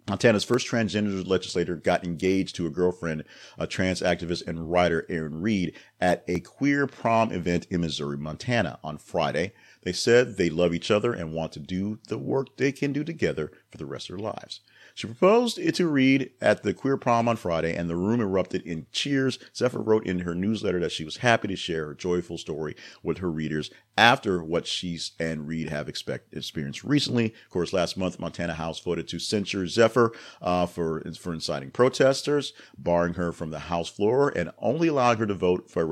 Montana's 0.08 0.44
first 0.44 0.66
transgender 0.66 1.26
legislator 1.26 1.76
got 1.76 2.04
engaged 2.04 2.54
to 2.56 2.66
a 2.66 2.70
girlfriend, 2.70 3.24
a 3.58 3.66
trans 3.66 4.00
activist 4.00 4.46
and 4.46 4.70
writer 4.70 5.04
Erin 5.08 5.40
Reed, 5.40 5.74
at 6.00 6.24
a 6.28 6.40
queer 6.40 6.86
prom 6.86 7.32
event 7.32 7.66
in 7.70 7.80
Missoula, 7.80 8.16
Montana 8.16 8.78
on 8.82 8.98
Friday. 8.98 9.52
They 9.82 9.92
said 9.92 10.36
they 10.36 10.50
love 10.50 10.74
each 10.74 10.90
other 10.90 11.12
and 11.12 11.32
want 11.32 11.52
to 11.52 11.60
do 11.60 11.98
the 12.08 12.18
work 12.18 12.56
they 12.56 12.72
can 12.72 12.92
do 12.92 13.04
together 13.04 13.52
for 13.70 13.78
the 13.78 13.86
rest 13.86 14.10
of 14.10 14.16
their 14.16 14.24
lives. 14.24 14.60
She 14.94 15.06
proposed 15.06 15.58
it 15.58 15.76
to 15.76 15.86
Reed 15.86 16.32
at 16.40 16.64
the 16.64 16.74
queer 16.74 16.96
prom 16.96 17.28
on 17.28 17.36
Friday, 17.36 17.76
and 17.76 17.88
the 17.88 17.94
room 17.94 18.20
erupted 18.20 18.62
in 18.62 18.86
cheers. 18.90 19.38
Zephyr 19.54 19.78
wrote 19.78 20.04
in 20.04 20.20
her 20.20 20.34
newsletter 20.34 20.80
that 20.80 20.90
she 20.90 21.04
was 21.04 21.18
happy 21.18 21.46
to 21.46 21.54
share 21.54 21.86
her 21.86 21.94
joyful 21.94 22.36
story 22.36 22.74
with 23.00 23.18
her 23.18 23.30
readers 23.30 23.70
after 23.96 24.42
what 24.42 24.66
she 24.66 24.98
and 25.20 25.46
Reed 25.46 25.68
have 25.68 25.88
expect, 25.88 26.34
experienced 26.34 26.82
recently. 26.82 27.26
Of 27.26 27.50
course, 27.50 27.72
last 27.72 27.96
month, 27.96 28.18
Montana 28.18 28.54
House 28.54 28.80
voted 28.80 29.06
to 29.08 29.20
censure 29.20 29.68
Zephyr 29.68 30.12
uh, 30.42 30.66
for 30.66 31.00
for 31.16 31.32
inciting 31.32 31.70
protesters, 31.70 32.52
barring 32.76 33.14
her 33.14 33.30
from 33.30 33.50
the 33.50 33.60
House 33.60 33.88
floor, 33.88 34.32
and 34.34 34.50
only 34.58 34.88
allowing 34.88 35.18
her 35.18 35.26
to 35.26 35.34
vote 35.34 35.70
for, 35.70 35.84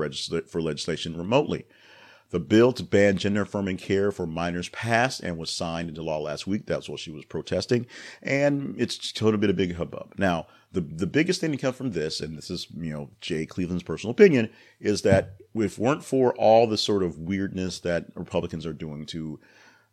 for 0.47 0.61
legislation 0.61 1.15
remotely. 1.15 1.65
The 2.29 2.39
bill 2.39 2.73
to 2.73 2.83
ban 2.83 3.17
gender 3.17 3.43
affirming 3.43 3.77
care 3.77 4.11
for 4.11 4.27
minors 4.27 4.69
passed 4.69 5.21
and 5.21 5.37
was 5.37 5.49
signed 5.49 5.89
into 5.89 6.03
law 6.03 6.19
last 6.19 6.45
week. 6.45 6.65
That's 6.65 6.89
what 6.89 6.99
she 6.99 7.11
was 7.11 7.23
protesting. 7.23 7.87
And 8.21 8.75
it's 8.77 9.13
totally 9.13 9.37
been 9.37 9.49
a 9.49 9.53
big 9.53 9.75
hubbub. 9.75 10.13
Now, 10.17 10.47
the, 10.73 10.81
the 10.81 11.07
biggest 11.07 11.39
thing 11.39 11.51
to 11.51 11.57
come 11.57 11.73
from 11.73 11.91
this, 11.91 12.19
and 12.19 12.37
this 12.37 12.49
is, 12.49 12.67
you 12.77 12.91
know, 12.91 13.09
Jay 13.21 13.45
Cleveland's 13.45 13.83
personal 13.83 14.11
opinion, 14.11 14.49
is 14.81 15.03
that 15.03 15.37
if 15.55 15.79
weren't 15.79 16.03
for 16.03 16.35
all 16.35 16.67
the 16.67 16.77
sort 16.77 17.03
of 17.03 17.17
weirdness 17.17 17.79
that 17.79 18.07
Republicans 18.15 18.65
are 18.65 18.73
doing 18.73 19.05
to, 19.07 19.39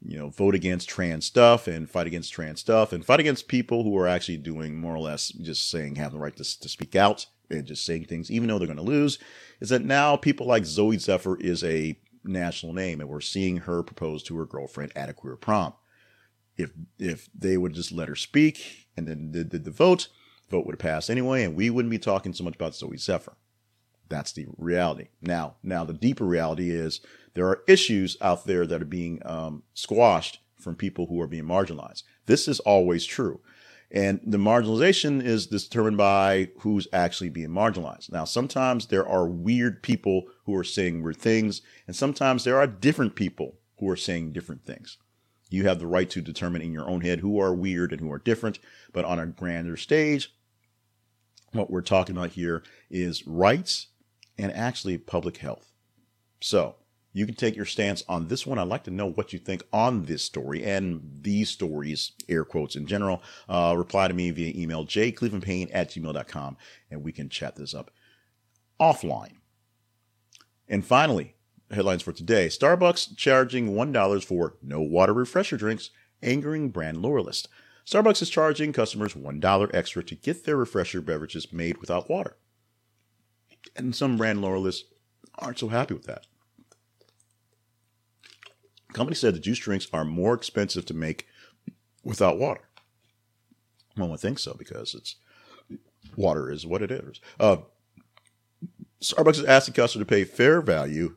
you 0.05 0.19
know, 0.19 0.31
vote 0.31 0.57
against 0.57 0.89
trans 0.89 1.25
stuff 1.25 1.69
and 1.69 1.89
fight 1.89 2.09
against 2.09 2.33
trans 2.33 2.61
stuff 2.61 2.93
and 2.93 3.05
fight 3.05 3.21
against 3.21 3.47
people 3.47 3.85
who 3.85 3.97
are 3.97 4.09
actually 4.09 4.37
doing 4.37 4.77
more 4.77 4.95
or 4.95 4.99
less 5.01 5.29
just 5.29 5.71
saying 5.71 5.95
have 5.95 6.13
the 6.13 6.19
right 6.19 6.37
to, 6.37 6.61
to 6.61 6.69
speak 6.69 6.97
out 6.97 7.27
and 7.49 7.65
just 7.65 7.85
saying 7.85 8.05
things, 8.05 8.31
even 8.31 8.49
though 8.49 8.59
they're 8.59 8.67
going 8.67 8.77
to 8.77 8.83
lose, 8.83 9.19
is 9.61 9.69
that 9.69 9.85
now 9.85 10.17
people 10.17 10.47
like 10.47 10.65
Zooey 10.65 11.01
Zephyr 11.01 11.37
is 11.37 11.63
a 11.63 11.97
national 12.25 12.73
name, 12.73 13.01
and 13.01 13.09
we're 13.09 13.21
seeing 13.21 13.59
her 13.59 13.83
propose 13.83 14.23
to 14.25 14.37
her 14.37 14.47
girlfriend 14.47 14.93
at 14.97 15.09
a 15.09 15.13
queer 15.13 15.37
prom. 15.37 15.75
If 16.57 16.71
if 16.99 17.29
they 17.37 17.57
would 17.57 17.75
just 17.75 17.93
let 17.93 18.09
her 18.09 18.17
speak 18.17 18.89
and 18.97 19.07
then 19.07 19.33
did, 19.33 19.51
did 19.51 19.65
the 19.65 19.71
vote, 19.71 20.09
vote 20.51 20.67
would 20.67 20.75
have 20.75 20.81
passed 20.81 21.11
anyway, 21.11 21.45
and 21.45 21.57
we 21.57 21.71
wouldn't 21.71 21.91
be 21.91 21.99
talking 21.99 22.33
so 22.33 22.45
much 22.45 22.55
about 22.55 22.73
Zooey 22.73 23.01
Zephyr. 23.01 23.37
That's 24.09 24.33
the 24.33 24.47
reality. 24.57 25.09
Now, 25.21 25.57
now 25.63 25.85
the 25.85 25.93
deeper 25.95 26.25
reality 26.25 26.71
is 26.71 27.01
there 27.35 27.47
are 27.49 27.63
issues 27.67 28.17
out 28.21 28.45
there 28.45 28.67
that 28.67 28.83
are 28.83 28.87
being 28.87 29.21
um, 29.25 29.63
squashed 29.73 30.41
from 30.59 30.77
people 30.77 31.07
who 31.07 31.21
are 31.21 31.27
being 31.27 31.45
marginalized. 31.45 32.05
This 32.27 32.47
is 32.47 32.61
always 32.61 33.05
true. 33.05 33.41
And 33.95 34.21
the 34.27 34.39
marginalization 34.39 35.23
is 35.23 35.47
determined 35.47 35.97
by 35.97 36.49
who's 36.59 36.89
actually 36.93 37.29
being 37.29 37.51
marginalized. 37.51 38.11
Now, 38.11 38.25
sometimes 38.25 38.89
there 38.89 39.07
are 39.09 39.29
weird 39.29 39.85
people 39.85 40.25
who 40.47 40.57
are 40.57 40.65
saying 40.65 41.01
weird 41.01 41.19
things, 41.19 41.63
and 41.87 41.95
sometimes 41.95 42.43
there 42.43 42.59
are 42.59 42.67
different 42.67 43.15
people 43.15 43.61
who 43.79 43.89
are 43.89 43.97
saying 43.97 44.33
different 44.33 44.65
things. 44.65 44.99
You 45.49 45.69
have 45.69 45.79
the 45.79 45.87
right 45.87 46.11
to 46.11 46.21
determine 46.21 46.61
in 46.61 46.73
your 46.73 46.91
own 46.91 47.03
head 47.03 47.21
who 47.21 47.39
are 47.39 47.55
weird 47.55 47.93
and 47.93 48.01
who 48.01 48.11
are 48.11 48.19
different, 48.19 48.59
but 48.93 49.05
on 49.05 49.21
a 49.21 49.27
grander 49.27 49.77
stage, 49.77 50.35
what 51.53 51.71
we're 51.71 51.81
talking 51.81 52.17
about 52.17 52.31
here 52.31 52.65
is 52.91 53.29
rights 53.29 53.89
and 54.37 54.51
actually 54.53 54.99
public 54.99 55.37
health. 55.37 55.71
So, 56.41 56.75
you 57.15 57.27
can 57.27 57.37
take 57.37 57.55
your 57.55 57.65
stance 57.65 58.03
on 58.09 58.27
this 58.27 58.45
one. 58.45 58.59
I'd 58.59 58.67
like 58.67 58.83
to 58.85 58.91
know 58.91 59.07
what 59.07 59.33
you 59.33 59.39
think 59.39 59.63
on 59.73 60.05
this 60.05 60.23
story 60.23 60.65
and 60.65 61.01
these 61.23 61.49
stories, 61.49 62.13
air 62.29 62.45
quotes 62.45 62.75
in 62.75 62.87
general. 62.87 63.23
Uh, 63.49 63.75
reply 63.79 64.09
to 64.09 64.15
me 64.15 64.33
via 64.33 64.53
email, 64.61 64.85
jclevelandpayne 64.85 65.71
at 65.73 65.91
gmail.com, 65.91 66.57
and 66.91 67.05
we 67.05 67.13
can 67.13 67.29
chat 67.29 67.55
this 67.55 67.73
up 67.73 67.93
offline. 68.81 69.37
And 70.69 70.85
finally, 70.85 71.37
headlines 71.71 72.03
for 72.03 72.13
today 72.13 72.49
Starbucks 72.49 73.17
charging 73.17 73.71
$1 73.71 74.25
for 74.25 74.57
no 74.61 74.81
water 74.81 75.15
refresher 75.15 75.57
drinks, 75.57 75.91
angering 76.21 76.71
brand 76.71 77.01
loyalists. 77.01 77.47
Starbucks 77.87 78.23
is 78.23 78.31
charging 78.31 78.73
customers 78.73 79.15
$1 79.15 79.71
extra 79.73 80.03
to 80.03 80.17
get 80.17 80.45
their 80.45 80.57
refresher 80.57 81.01
beverages 81.01 81.53
made 81.53 81.79
without 81.79 82.11
water. 82.11 82.37
And 83.77 83.95
some 83.95 84.17
brand 84.17 84.43
loyalists 84.43 84.85
aren't 85.39 85.61
so 85.61 85.69
happy 85.69 85.95
with 85.95 86.05
that 86.07 86.27
company 88.95 89.15
said 89.15 89.35
the 89.35 89.41
juice 89.41 89.59
drinks 89.59 89.87
are 89.93 90.05
more 90.05 90.35
expensive 90.35 90.87
to 90.87 90.95
make 90.95 91.27
without 92.03 92.39
water. 92.39 92.63
One 93.97 94.11
would 94.11 94.21
think 94.21 94.39
so 94.39 94.55
because 94.55 94.95
it's 94.95 95.17
water 96.17 96.51
is 96.51 96.67
what 96.67 96.83
it 96.83 96.91
is. 96.91 97.21
Uh, 97.39 97.59
Starbucks 99.01 99.39
is 99.39 99.45
asking 99.45 99.75
customers 99.75 100.07
to 100.07 100.11
pay 100.11 100.25
fair 100.25 100.61
value. 100.61 101.17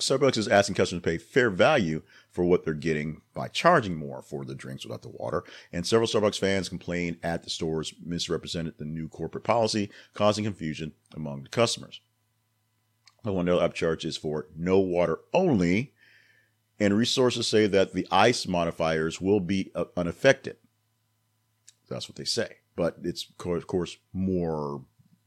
Starbucks 0.00 0.36
is 0.36 0.48
asking 0.48 0.74
customers 0.74 1.02
to 1.02 1.08
pay 1.08 1.18
fair 1.18 1.50
value 1.50 2.02
for 2.30 2.44
what 2.44 2.64
they're 2.64 2.74
getting 2.74 3.22
by 3.34 3.48
charging 3.48 3.96
more 3.96 4.22
for 4.22 4.44
the 4.44 4.54
drinks 4.54 4.84
without 4.84 5.02
the 5.02 5.08
water. 5.08 5.44
And 5.72 5.86
several 5.86 6.08
Starbucks 6.08 6.38
fans 6.38 6.68
complained 6.68 7.18
at 7.22 7.42
the 7.42 7.50
stores 7.50 7.94
misrepresented 8.04 8.78
the 8.78 8.84
new 8.84 9.08
corporate 9.08 9.44
policy, 9.44 9.90
causing 10.14 10.44
confusion 10.44 10.92
among 11.14 11.42
the 11.42 11.48
customers. 11.48 12.00
The 13.22 13.32
one 13.32 13.46
dollar 13.46 13.68
upcharge 13.68 14.04
is 14.04 14.16
for 14.16 14.46
no 14.56 14.78
water 14.78 15.20
only, 15.34 15.92
and 16.78 16.96
resources 16.96 17.46
say 17.46 17.66
that 17.66 17.92
the 17.92 18.08
ice 18.10 18.46
modifiers 18.46 19.20
will 19.20 19.40
be 19.40 19.70
uh, 19.74 19.84
unaffected. 19.96 20.56
That's 21.88 22.08
what 22.08 22.16
they 22.16 22.24
say, 22.24 22.56
but 22.76 22.96
it's 23.02 23.26
of 23.44 23.66
course 23.66 23.98
more 24.12 24.82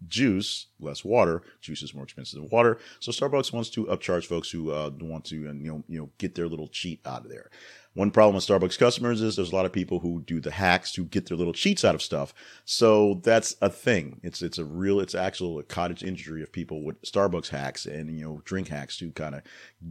juice, 0.07 0.67
less 0.79 1.03
water. 1.03 1.43
Juice 1.61 1.83
is 1.83 1.93
more 1.93 2.03
expensive 2.03 2.39
than 2.39 2.49
water. 2.49 2.79
So 2.99 3.11
Starbucks 3.11 3.53
wants 3.53 3.69
to 3.71 3.85
upcharge 3.85 4.25
folks 4.25 4.49
who 4.51 4.71
uh, 4.71 4.91
want 4.99 5.25
to, 5.25 5.47
uh, 5.49 5.53
you 5.53 5.71
know, 5.71 5.83
you 5.87 5.99
know, 5.99 6.09
get 6.17 6.35
their 6.35 6.47
little 6.47 6.67
cheat 6.67 7.01
out 7.05 7.25
of 7.25 7.29
there. 7.29 7.49
One 7.95 8.09
problem 8.09 8.35
with 8.35 8.45
Starbucks 8.45 8.79
customers 8.79 9.21
is 9.21 9.35
there's 9.35 9.51
a 9.51 9.55
lot 9.55 9.67
of 9.67 9.71
people 9.71 9.99
who 9.99 10.21
do 10.21 10.39
the 10.39 10.49
hacks 10.49 10.91
to 10.93 11.05
get 11.05 11.27
their 11.27 11.37
little 11.37 11.53
cheats 11.53 11.85
out 11.85 11.93
of 11.93 12.01
stuff. 12.01 12.33
So 12.65 13.21
that's 13.23 13.55
a 13.61 13.69
thing. 13.69 14.19
It's 14.23 14.41
it's 14.41 14.57
a 14.57 14.65
real, 14.65 14.99
it's 14.99 15.13
actual 15.13 15.59
a 15.59 15.63
cottage 15.63 16.03
industry 16.03 16.41
of 16.41 16.51
people 16.51 16.83
with 16.83 16.99
Starbucks 17.03 17.49
hacks 17.49 17.85
and 17.85 18.17
you 18.17 18.25
know 18.25 18.41
drink 18.45 18.69
hacks 18.69 18.97
to 18.97 19.11
kind 19.11 19.35
of 19.35 19.43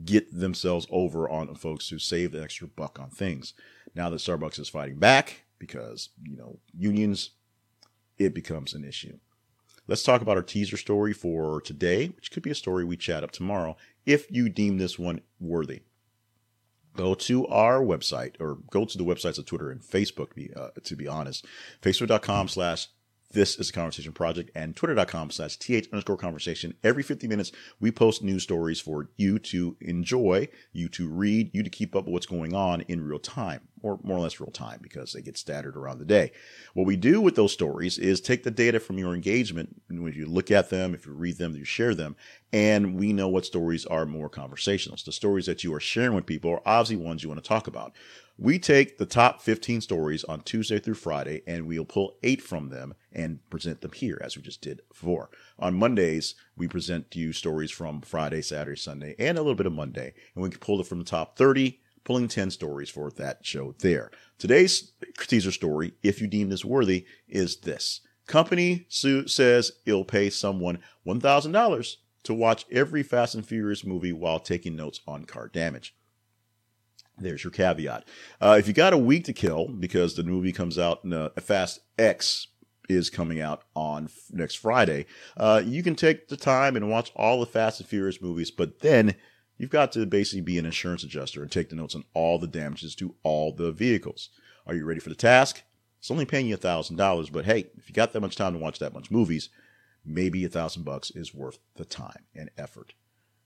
get 0.04 0.36
themselves 0.36 0.86
over 0.90 1.30
on 1.30 1.54
folks 1.54 1.88
who 1.88 1.98
save 1.98 2.32
the 2.32 2.42
extra 2.42 2.66
buck 2.66 2.98
on 2.98 3.10
things. 3.10 3.54
Now 3.94 4.10
that 4.10 4.16
Starbucks 4.16 4.58
is 4.58 4.68
fighting 4.68 4.98
back 4.98 5.44
because 5.60 6.08
you 6.24 6.36
know 6.36 6.58
unions, 6.76 7.30
it 8.18 8.34
becomes 8.34 8.74
an 8.74 8.84
issue. 8.84 9.16
Let's 9.88 10.02
talk 10.02 10.22
about 10.22 10.36
our 10.36 10.42
teaser 10.42 10.76
story 10.76 11.12
for 11.12 11.60
today, 11.60 12.08
which 12.08 12.30
could 12.30 12.42
be 12.42 12.50
a 12.50 12.54
story 12.54 12.84
we 12.84 12.96
chat 12.96 13.24
up 13.24 13.32
tomorrow 13.32 13.76
if 14.06 14.30
you 14.30 14.48
deem 14.48 14.78
this 14.78 14.98
one 14.98 15.20
worthy. 15.40 15.80
Go 16.94 17.14
to 17.14 17.46
our 17.48 17.80
website 17.80 18.34
or 18.38 18.58
go 18.70 18.84
to 18.84 18.98
the 18.98 19.04
websites 19.04 19.38
of 19.38 19.46
Twitter 19.46 19.70
and 19.70 19.80
Facebook, 19.80 20.56
uh, 20.56 20.68
to 20.82 20.96
be 20.96 21.08
honest. 21.08 21.46
Facebook.com 21.80 22.48
slash 22.48 22.88
this 23.32 23.56
is 23.56 23.70
a 23.70 23.72
conversation 23.72 24.12
project 24.12 24.50
and 24.54 24.76
twitter.com 24.76 25.30
slash 25.30 25.56
th 25.56 25.88
underscore 25.92 26.16
conversation. 26.16 26.74
Every 26.84 27.02
50 27.02 27.26
minutes, 27.28 27.52
we 27.80 27.90
post 27.90 28.22
news 28.22 28.42
stories 28.42 28.80
for 28.80 29.08
you 29.16 29.38
to 29.40 29.76
enjoy, 29.80 30.48
you 30.72 30.88
to 30.90 31.08
read, 31.08 31.50
you 31.52 31.62
to 31.62 31.70
keep 31.70 31.96
up 31.96 32.04
with 32.04 32.12
what's 32.12 32.26
going 32.26 32.54
on 32.54 32.82
in 32.82 33.04
real 33.04 33.18
time 33.18 33.68
or 33.82 33.98
more 34.02 34.16
or 34.16 34.20
less 34.20 34.40
real 34.40 34.50
time 34.50 34.78
because 34.80 35.12
they 35.12 35.20
get 35.20 35.36
scattered 35.36 35.76
around 35.76 35.98
the 35.98 36.04
day. 36.04 36.32
What 36.74 36.86
we 36.86 36.96
do 36.96 37.20
with 37.20 37.34
those 37.34 37.52
stories 37.52 37.98
is 37.98 38.20
take 38.20 38.44
the 38.44 38.50
data 38.50 38.80
from 38.80 38.98
your 38.98 39.14
engagement, 39.14 39.82
when 39.88 40.12
you 40.12 40.26
look 40.26 40.50
at 40.50 40.70
them, 40.70 40.94
if 40.94 41.06
you 41.06 41.12
read 41.12 41.38
them, 41.38 41.56
you 41.56 41.64
share 41.64 41.94
them, 41.94 42.16
and 42.52 42.94
we 42.94 43.12
know 43.12 43.28
what 43.28 43.44
stories 43.44 43.84
are 43.86 44.06
more 44.06 44.28
conversational. 44.28 44.96
So 44.96 45.06
the 45.06 45.12
stories 45.12 45.46
that 45.46 45.64
you 45.64 45.74
are 45.74 45.80
sharing 45.80 46.14
with 46.14 46.26
people 46.26 46.50
are 46.52 46.62
obviously 46.64 47.04
ones 47.04 47.22
you 47.22 47.28
want 47.28 47.42
to 47.42 47.48
talk 47.48 47.66
about. 47.66 47.92
We 48.42 48.58
take 48.58 48.98
the 48.98 49.06
top 49.06 49.40
15 49.40 49.82
stories 49.82 50.24
on 50.24 50.40
Tuesday 50.40 50.80
through 50.80 50.94
Friday 50.94 51.42
and 51.46 51.64
we'll 51.64 51.84
pull 51.84 52.16
eight 52.24 52.42
from 52.42 52.70
them 52.70 52.94
and 53.12 53.38
present 53.50 53.82
them 53.82 53.92
here 53.92 54.20
as 54.20 54.36
we 54.36 54.42
just 54.42 54.60
did 54.60 54.80
before. 54.88 55.30
On 55.60 55.78
Mondays, 55.78 56.34
we 56.56 56.66
present 56.66 57.14
you 57.14 57.32
stories 57.32 57.70
from 57.70 58.00
Friday, 58.00 58.42
Saturday, 58.42 58.76
Sunday, 58.76 59.14
and 59.16 59.38
a 59.38 59.42
little 59.42 59.54
bit 59.54 59.66
of 59.66 59.72
Monday. 59.72 60.14
And 60.34 60.42
we 60.42 60.50
pull 60.50 60.80
it 60.80 60.88
from 60.88 60.98
the 60.98 61.04
top 61.04 61.38
30, 61.38 61.78
pulling 62.02 62.26
10 62.26 62.50
stories 62.50 62.90
for 62.90 63.12
that 63.12 63.46
show 63.46 63.76
there. 63.78 64.10
Today's 64.38 64.90
teaser 65.18 65.52
story, 65.52 65.92
if 66.02 66.20
you 66.20 66.26
deem 66.26 66.48
this 66.48 66.64
worthy, 66.64 67.06
is 67.28 67.58
this. 67.58 68.00
Company 68.26 68.86
says 68.88 69.72
it'll 69.86 70.04
pay 70.04 70.30
someone 70.30 70.80
$1,000 71.06 71.96
to 72.24 72.34
watch 72.34 72.66
every 72.72 73.04
Fast 73.04 73.36
and 73.36 73.46
Furious 73.46 73.84
movie 73.84 74.12
while 74.12 74.40
taking 74.40 74.74
notes 74.74 75.00
on 75.06 75.26
car 75.26 75.46
damage. 75.46 75.94
There's 77.18 77.44
your 77.44 77.50
caveat. 77.50 78.06
Uh, 78.40 78.56
if 78.58 78.66
you 78.66 78.72
got 78.72 78.92
a 78.92 78.98
week 78.98 79.24
to 79.24 79.32
kill 79.32 79.68
because 79.68 80.14
the 80.14 80.24
movie 80.24 80.52
comes 80.52 80.78
out, 80.78 81.04
in, 81.04 81.12
uh, 81.12 81.30
Fast 81.40 81.80
X 81.98 82.48
is 82.88 83.10
coming 83.10 83.40
out 83.40 83.62
on 83.76 84.04
f- 84.04 84.26
next 84.30 84.56
Friday, 84.56 85.06
uh, 85.36 85.62
you 85.64 85.82
can 85.82 85.94
take 85.94 86.28
the 86.28 86.36
time 86.36 86.74
and 86.74 86.90
watch 86.90 87.12
all 87.14 87.40
the 87.40 87.46
Fast 87.46 87.80
and 87.80 87.88
Furious 87.88 88.20
movies, 88.20 88.50
but 88.50 88.80
then 88.80 89.14
You've 89.62 89.70
got 89.70 89.92
to 89.92 90.06
basically 90.06 90.40
be 90.40 90.58
an 90.58 90.66
insurance 90.66 91.04
adjuster 91.04 91.40
and 91.40 91.48
take 91.48 91.68
the 91.68 91.76
notes 91.76 91.94
on 91.94 92.02
all 92.14 92.36
the 92.36 92.48
damages 92.48 92.96
to 92.96 93.14
all 93.22 93.52
the 93.52 93.70
vehicles. 93.70 94.30
Are 94.66 94.74
you 94.74 94.84
ready 94.84 94.98
for 94.98 95.08
the 95.08 95.14
task? 95.14 95.62
It's 96.00 96.10
only 96.10 96.24
paying 96.24 96.48
you 96.48 96.54
a 96.54 96.58
thousand 96.58 96.96
dollars, 96.96 97.30
but 97.30 97.44
hey, 97.44 97.66
if 97.76 97.88
you 97.88 97.94
got 97.94 98.12
that 98.12 98.20
much 98.20 98.34
time 98.34 98.54
to 98.54 98.58
watch 98.58 98.80
that 98.80 98.92
much 98.92 99.12
movies, 99.12 99.50
maybe 100.04 100.44
a 100.44 100.48
thousand 100.48 100.82
bucks 100.82 101.12
is 101.12 101.32
worth 101.32 101.58
the 101.76 101.84
time 101.84 102.24
and 102.34 102.50
effort. 102.58 102.94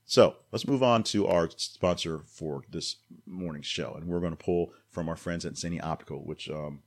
So 0.06 0.36
let's 0.52 0.68
move 0.68 0.84
on 0.84 1.02
to 1.04 1.26
our 1.26 1.50
sponsor 1.56 2.20
for 2.26 2.62
this 2.70 2.96
morning's 3.26 3.66
show, 3.66 3.94
and 3.94 4.06
we're 4.06 4.20
going 4.20 4.36
to 4.36 4.44
pull 4.44 4.72
from 4.88 5.08
our 5.08 5.16
friends 5.16 5.44
at 5.44 5.54
Zenni 5.54 5.82
Optical, 5.82 6.24
which 6.24 6.48
um, 6.48 6.82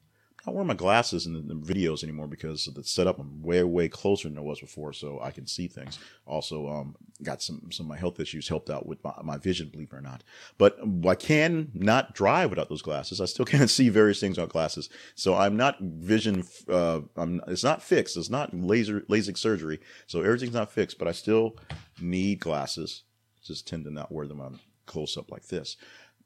not 0.45 0.55
wearing 0.55 0.67
my 0.67 0.73
glasses 0.73 1.25
in 1.25 1.33
the, 1.33 1.41
the, 1.41 1.53
videos 1.53 2.01
anymore 2.01 2.27
because 2.27 2.65
of 2.67 2.75
the 2.75 2.83
setup. 2.83 3.19
I'm 3.19 3.41
way, 3.41 3.61
way 3.63 3.89
closer 3.89 4.29
than 4.29 4.37
I 4.37 4.41
was 4.41 4.59
before, 4.61 4.93
so 4.93 5.19
I 5.21 5.31
can 5.31 5.45
see 5.47 5.67
things. 5.67 5.99
Also, 6.25 6.69
um, 6.69 6.95
got 7.21 7.41
some 7.41 7.69
some 7.71 7.87
of 7.87 7.89
my 7.89 7.97
health 7.97 8.21
issues 8.21 8.47
helped 8.47 8.69
out 8.69 8.85
with 8.85 9.03
my, 9.03 9.13
my 9.21 9.37
vision, 9.37 9.67
believe 9.67 9.91
it 9.91 9.95
or 9.97 10.01
not. 10.01 10.23
But 10.57 10.79
I 11.05 11.15
can 11.15 11.71
not 11.73 12.13
drive 12.13 12.49
without 12.49 12.69
those 12.69 12.81
glasses. 12.81 13.19
I 13.19 13.25
still 13.25 13.45
can't 13.53 13.69
see 13.69 13.89
various 13.89 14.19
things 14.19 14.37
without 14.37 14.51
glasses. 14.53 14.89
So 15.15 15.35
I'm 15.35 15.57
not 15.57 15.77
vision. 15.81 16.45
Uh, 16.69 17.01
I'm. 17.17 17.41
It's 17.47 17.63
not 17.63 17.83
fixed. 17.83 18.15
It's 18.15 18.29
not 18.29 18.53
laser 18.53 19.01
LASIK 19.01 19.37
surgery. 19.37 19.79
So 20.07 20.21
everything's 20.21 20.53
not 20.53 20.71
fixed. 20.71 20.97
But 20.97 21.09
I 21.09 21.11
still 21.11 21.57
need 21.99 22.39
glasses. 22.39 23.03
Just 23.43 23.67
tend 23.67 23.85
to 23.85 23.91
not 23.91 24.11
wear 24.11 24.27
them 24.27 24.41
on 24.41 24.59
close 24.85 25.17
up 25.17 25.31
like 25.31 25.47
this. 25.47 25.77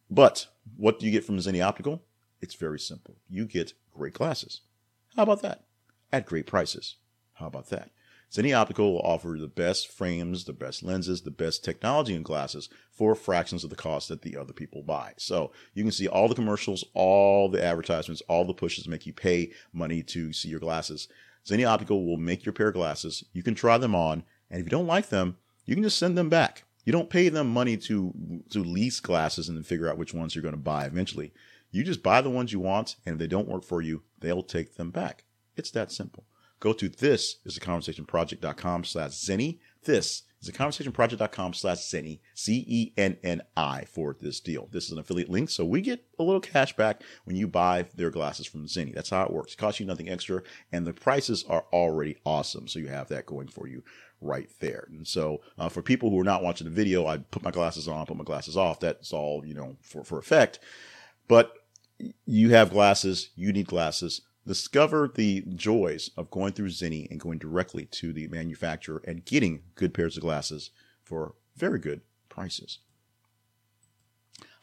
But 0.10 0.48
what 0.78 1.00
do 1.00 1.06
you 1.06 1.12
get 1.12 1.26
from 1.26 1.38
Zenni 1.38 1.64
Optical? 1.64 2.04
It's 2.42 2.56
very 2.56 2.80
simple. 2.80 3.18
You 3.30 3.46
get 3.46 3.74
great 3.94 4.14
glasses. 4.14 4.62
How 5.16 5.24
about 5.24 5.42
that? 5.42 5.66
At 6.12 6.26
great 6.26 6.48
prices. 6.48 6.96
How 7.34 7.48
about 7.48 7.70
that? 7.70 7.90
Zenni 8.32 8.56
Optical 8.56 8.94
will 8.94 9.02
offer 9.02 9.38
the 9.40 9.48
best 9.48 9.92
frames, 9.92 10.46
the 10.46 10.54
best 10.54 10.82
lenses, 10.82 11.22
the 11.22 11.30
best 11.30 11.64
technology 11.64 12.16
in 12.16 12.24
glasses 12.24 12.68
for 12.92 13.14
fractions 13.14 13.64
of 13.64 13.70
the 13.70 13.76
cost 13.76 14.10
that 14.10 14.24
the 14.24 14.36
other 14.36 14.54
people 14.54 14.82
buy. 14.82 15.14
So 15.18 15.52
you 15.76 15.84
can 15.84 15.92
see 15.92 16.08
all 16.08 16.28
the 16.28 16.34
commercials, 16.34 16.84
all 16.96 17.48
the 17.48 17.64
advertisements, 17.64 18.24
all 18.28 18.44
the 18.44 18.54
pushes 18.54 18.88
make 18.88 19.06
you 19.06 19.14
pay 19.14 19.52
money 19.72 20.02
to 20.04 20.34
see 20.34 20.50
your 20.50 20.60
glasses. 20.60 21.08
Zenni 21.46 21.68
Optical 21.68 22.06
will 22.06 22.18
make 22.18 22.44
your 22.44 22.54
pair 22.54 22.70
of 22.70 22.74
glasses. 22.74 23.24
You 23.34 23.44
can 23.44 23.54
try 23.54 23.78
them 23.78 23.94
on, 23.94 24.24
and 24.50 24.60
if 24.60 24.66
you 24.66 24.72
don't 24.72 24.88
like 24.88 25.10
them, 25.10 25.38
you 25.66 25.76
can 25.76 25.84
just 25.84 26.00
send 26.00 26.18
them 26.18 26.30
back. 26.30 26.64
You 26.84 26.92
don't 26.92 27.10
pay 27.10 27.30
them 27.30 27.50
money 27.50 27.78
to 27.78 28.44
to 28.50 28.60
lease 28.60 29.00
glasses 29.00 29.48
and 29.48 29.58
then 29.58 29.64
figure 29.64 29.90
out 29.90 29.98
which 29.98 30.14
ones 30.14 30.36
you're 30.36 30.42
going 30.42 30.54
to 30.54 30.58
buy 30.58 30.86
eventually. 30.86 31.34
You 31.72 31.84
just 31.84 32.04
buy 32.04 32.22
the 32.22 32.30
ones 32.30 32.54
you 32.54 32.60
want, 32.60 32.98
and 33.06 33.14
if 33.14 33.20
they 33.20 33.28
don't 33.28 33.48
work 33.48 33.64
for 33.64 33.82
you, 33.82 34.04
they'll 34.20 34.44
take 34.44 34.76
them 34.76 34.92
back. 34.92 35.24
It's 35.56 35.72
that 35.72 35.92
simple. 35.92 36.26
Go 36.60 36.72
to 36.74 36.88
this 36.88 37.38
is 37.46 37.58
a 37.58 37.60
conversationproject.com 37.60 38.84
slash 38.84 39.12
Zenni. 39.12 39.60
This 39.84 40.24
is 40.44 40.50
a 40.50 40.52
conversationproject.com 40.52 41.54
slash 41.54 41.78
Zenni, 41.78 42.20
C 42.34 42.66
E 42.68 42.94
N 42.98 43.18
N 43.24 43.42
I 43.56 43.86
for 43.86 44.16
this 44.20 44.40
deal. 44.40 44.68
This 44.72 44.86
is 44.86 44.92
an 44.92 45.00
affiliate 45.00 45.30
link, 45.30 45.50
so 45.50 45.66
we 45.66 45.82
get 45.82 46.06
a 46.20 46.24
little 46.24 46.42
cash 46.42 46.76
back 46.76 47.02
when 47.24 47.36
you 47.36 47.48
buy 47.48 47.86
their 47.96 48.12
glasses 48.12 48.46
from 48.46 48.66
Zenni. 48.66 48.94
That's 48.94 49.10
how 49.10 49.24
it 49.24 49.32
works. 49.32 49.54
It 49.54 49.58
costs 49.58 49.80
you 49.80 49.86
nothing 49.86 50.10
extra, 50.10 50.44
and 50.72 50.86
the 50.86 50.94
prices 50.94 51.46
are 51.48 51.66
already 51.72 52.18
awesome. 52.26 52.68
So 52.68 52.80
you 52.80 52.90
have 52.90 53.08
that 53.10 53.26
going 53.26 53.48
for 53.48 53.68
you 53.68 53.84
right 54.20 54.50
there. 54.60 54.88
And 54.90 55.08
so 55.08 55.42
uh, 55.58 55.70
for 55.70 55.82
people 55.82 56.10
who 56.10 56.20
are 56.20 56.26
not 56.26 56.44
watching 56.44 56.66
the 56.66 56.74
video, 56.74 57.08
I 57.08 57.18
put 57.18 57.44
my 57.44 57.52
glasses 57.52 57.88
on, 57.88 58.06
put 58.06 58.18
my 58.18 58.24
glasses 58.24 58.58
off. 58.58 58.80
That's 58.80 59.14
all, 59.14 59.46
you 59.46 59.54
know, 59.54 59.78
for, 59.82 60.04
for 60.04 60.18
effect. 60.18 60.60
But 61.28 61.54
you 62.26 62.50
have 62.50 62.72
glasses, 62.72 63.30
you 63.36 63.54
need 63.54 63.68
glasses. 63.68 64.22
Discover 64.46 65.12
the 65.16 65.42
joys 65.56 66.10
of 66.18 66.30
going 66.30 66.54
through 66.54 66.70
Zenni 66.70 67.10
and 67.10 67.20
going 67.20 67.38
directly 67.38 67.86
to 67.86 68.12
the 68.12 68.28
manufacturer 68.28 69.02
and 69.08 69.24
getting 69.24 69.64
good 69.76 69.94
pairs 69.94 70.18
of 70.18 70.24
glasses 70.24 70.72
for 71.04 71.36
very 71.56 71.80
good 71.80 72.02
prices. 72.28 72.80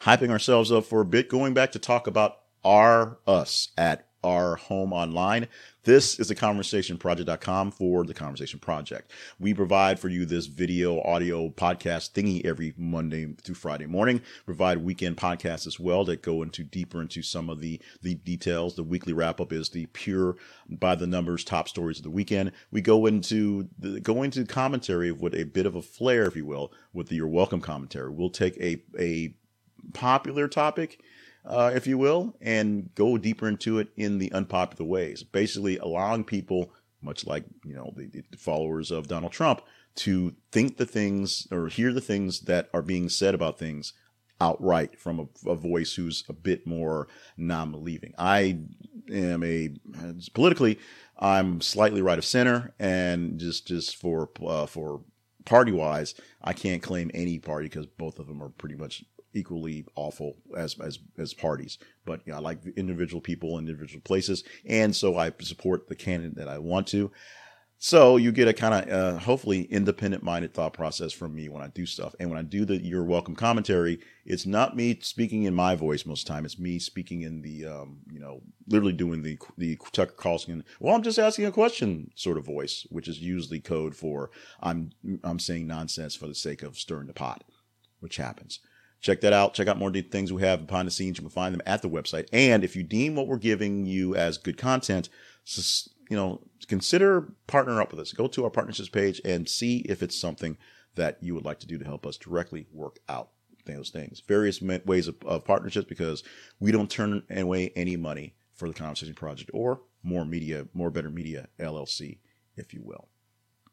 Hyping 0.01 0.29
ourselves 0.29 0.71
up 0.71 0.85
for 0.85 1.01
a 1.01 1.05
bit, 1.05 1.29
going 1.29 1.53
back 1.53 1.71
to 1.71 1.79
talk 1.79 2.05
about 2.05 2.39
our 2.63 3.17
us 3.25 3.69
at 3.77 4.07
our 4.23 4.55
home 4.55 4.93
online. 4.93 5.47
This 5.83 6.19
is 6.19 6.27
the 6.27 6.35
conversationproject.com 6.35 7.71
for 7.71 8.03
the 8.03 8.13
conversation 8.13 8.59
project. 8.59 9.11
We 9.39 9.53
provide 9.53 9.99
for 9.99 10.09
you 10.09 10.25
this 10.25 10.45
video, 10.45 11.01
audio, 11.01 11.49
podcast 11.49 12.11
thingy 12.11 12.45
every 12.45 12.73
Monday 12.77 13.33
through 13.41 13.55
Friday 13.55 13.87
morning. 13.87 14.21
Provide 14.45 14.77
weekend 14.77 15.17
podcasts 15.17 15.65
as 15.65 15.79
well 15.79 16.05
that 16.05 16.21
go 16.21 16.43
into 16.43 16.63
deeper 16.63 17.01
into 17.01 17.23
some 17.23 17.49
of 17.49 17.59
the, 17.59 17.81
the 18.03 18.15
details. 18.15 18.75
The 18.75 18.83
weekly 18.83 19.13
wrap 19.13 19.41
up 19.41 19.51
is 19.51 19.69
the 19.69 19.87
pure 19.87 20.35
by 20.69 20.93
the 20.93 21.07
numbers 21.07 21.43
top 21.43 21.67
stories 21.67 21.97
of 21.97 22.03
the 22.03 22.11
weekend. 22.11 22.51
We 22.69 22.81
go 22.81 23.07
into 23.07 23.67
the, 23.79 23.99
go 24.01 24.21
into 24.21 24.45
commentary 24.45 25.11
with 25.11 25.33
a 25.33 25.45
bit 25.45 25.65
of 25.65 25.75
a 25.75 25.81
flair, 25.81 26.25
if 26.25 26.35
you 26.35 26.45
will, 26.45 26.71
with 26.93 27.07
the, 27.07 27.15
your 27.15 27.27
welcome 27.27 27.61
commentary. 27.61 28.11
We'll 28.11 28.29
take 28.29 28.55
a, 28.57 28.83
a 28.99 29.35
popular 29.93 30.47
topic 30.47 31.01
uh, 31.45 31.71
if 31.73 31.87
you 31.87 31.97
will, 31.97 32.35
and 32.41 32.93
go 32.95 33.17
deeper 33.17 33.47
into 33.47 33.79
it 33.79 33.89
in 33.95 34.17
the 34.17 34.31
unpopular 34.31 34.89
ways. 34.89 35.23
Basically, 35.23 35.77
allowing 35.77 36.23
people, 36.23 36.71
much 37.01 37.25
like 37.25 37.45
you 37.65 37.75
know 37.75 37.93
the, 37.95 38.23
the 38.29 38.37
followers 38.37 38.91
of 38.91 39.07
Donald 39.07 39.31
Trump, 39.31 39.61
to 39.95 40.35
think 40.51 40.77
the 40.77 40.85
things 40.85 41.47
or 41.51 41.67
hear 41.67 41.91
the 41.91 42.01
things 42.01 42.41
that 42.41 42.69
are 42.73 42.81
being 42.81 43.09
said 43.09 43.33
about 43.33 43.59
things 43.59 43.93
outright 44.39 44.99
from 44.99 45.19
a, 45.19 45.49
a 45.49 45.55
voice 45.55 45.93
who's 45.93 46.23
a 46.27 46.33
bit 46.33 46.65
more 46.65 47.07
non-believing. 47.37 48.13
I 48.17 48.59
am 49.11 49.43
a 49.43 49.69
politically, 50.33 50.79
I'm 51.17 51.61
slightly 51.61 52.01
right 52.01 52.17
of 52.17 52.25
center, 52.25 52.73
and 52.79 53.39
just 53.39 53.67
just 53.67 53.95
for 53.95 54.29
uh, 54.45 54.65
for 54.65 55.01
party 55.45 55.71
wise, 55.71 56.15
I 56.41 56.53
can't 56.53 56.81
claim 56.81 57.11
any 57.13 57.39
party 57.39 57.67
because 57.67 57.85
both 57.85 58.19
of 58.19 58.27
them 58.27 58.41
are 58.41 58.49
pretty 58.49 58.75
much 58.75 59.03
equally 59.33 59.85
awful 59.95 60.37
as 60.55 60.79
as 60.79 60.99
as 61.17 61.33
parties. 61.33 61.77
But 62.05 62.21
you 62.25 62.33
know, 62.33 62.39
I 62.39 62.41
like 62.41 62.65
individual 62.75 63.21
people 63.21 63.57
in 63.57 63.67
individual 63.67 64.01
places, 64.01 64.43
and 64.65 64.95
so 64.95 65.17
I 65.17 65.31
support 65.39 65.87
the 65.87 65.95
candidate 65.95 66.35
that 66.35 66.47
I 66.47 66.57
want 66.57 66.87
to. 66.87 67.11
So 67.83 68.17
you 68.17 68.31
get 68.31 68.47
a 68.47 68.53
kind 68.53 68.75
of 68.75 68.93
uh, 68.93 69.17
hopefully 69.17 69.63
independent 69.63 70.21
minded 70.21 70.53
thought 70.53 70.71
process 70.71 71.11
from 71.11 71.33
me 71.33 71.49
when 71.49 71.63
I 71.63 71.67
do 71.69 71.87
stuff, 71.87 72.13
and 72.19 72.29
when 72.29 72.37
I 72.37 72.43
do 72.43 72.63
the 72.63 72.77
your 72.77 73.03
welcome 73.03 73.35
commentary, 73.35 73.99
it's 74.23 74.45
not 74.45 74.75
me 74.75 74.99
speaking 75.01 75.45
in 75.45 75.55
my 75.55 75.73
voice 75.73 76.05
most 76.05 76.21
of 76.21 76.27
the 76.27 76.33
time. 76.33 76.45
It's 76.45 76.59
me 76.59 76.77
speaking 76.77 77.23
in 77.23 77.41
the 77.41 77.65
um, 77.65 78.01
you 78.11 78.19
know 78.19 78.43
literally 78.67 78.93
doing 78.93 79.23
the 79.23 79.39
the 79.57 79.79
Tucker 79.93 80.13
Carlson. 80.15 80.63
Well, 80.79 80.93
I'm 80.93 81.01
just 81.01 81.17
asking 81.17 81.47
a 81.47 81.51
question 81.51 82.11
sort 82.13 82.37
of 82.37 82.45
voice, 82.45 82.85
which 82.91 83.07
is 83.07 83.19
usually 83.19 83.59
code 83.59 83.95
for 83.95 84.29
I'm 84.61 84.91
I'm 85.23 85.39
saying 85.39 85.65
nonsense 85.65 86.13
for 86.13 86.27
the 86.27 86.35
sake 86.35 86.61
of 86.61 86.77
stirring 86.77 87.07
the 87.07 87.13
pot, 87.13 87.43
which 87.99 88.17
happens. 88.17 88.59
Check 89.01 89.21
that 89.21 89.33
out. 89.33 89.55
Check 89.55 89.67
out 89.67 89.79
more 89.79 89.91
things 89.91 90.31
we 90.31 90.43
have 90.43 90.67
behind 90.67 90.87
the 90.87 90.91
scenes. 90.91 91.17
You 91.17 91.23
can 91.23 91.31
find 91.31 91.53
them 91.53 91.61
at 91.65 91.81
the 91.81 91.89
website. 91.89 92.27
And 92.31 92.63
if 92.63 92.75
you 92.75 92.83
deem 92.83 93.15
what 93.15 93.27
we're 93.27 93.37
giving 93.37 93.85
you 93.85 94.15
as 94.15 94.37
good 94.37 94.57
content, 94.57 95.09
you 96.09 96.15
know, 96.15 96.41
consider 96.67 97.33
partnering 97.47 97.79
up 97.79 97.91
with 97.91 97.99
us. 97.99 98.13
Go 98.13 98.27
to 98.27 98.43
our 98.43 98.51
partnerships 98.51 98.89
page 98.89 99.19
and 99.25 99.49
see 99.49 99.79
if 99.79 100.03
it's 100.03 100.19
something 100.19 100.57
that 100.95 101.17
you 101.21 101.33
would 101.33 101.45
like 101.45 101.59
to 101.59 101.67
do 101.67 101.77
to 101.77 101.85
help 101.85 102.05
us 102.05 102.17
directly 102.17 102.67
work 102.71 102.99
out 103.09 103.29
those 103.65 103.89
things. 103.89 104.21
Various 104.27 104.61
ways 104.61 105.07
of, 105.07 105.15
of 105.25 105.45
partnerships 105.45 105.87
because 105.87 106.23
we 106.59 106.71
don't 106.71 106.89
turn 106.89 107.23
away 107.29 107.71
any 107.75 107.95
money 107.95 108.35
for 108.53 108.67
the 108.67 108.73
Conversation 108.73 109.15
Project 109.15 109.49
or 109.53 109.81
more 110.03 110.25
media, 110.25 110.67
more 110.73 110.91
better 110.91 111.09
media 111.09 111.47
LLC, 111.59 112.19
if 112.55 112.73
you 112.73 112.81
will. 112.83 113.07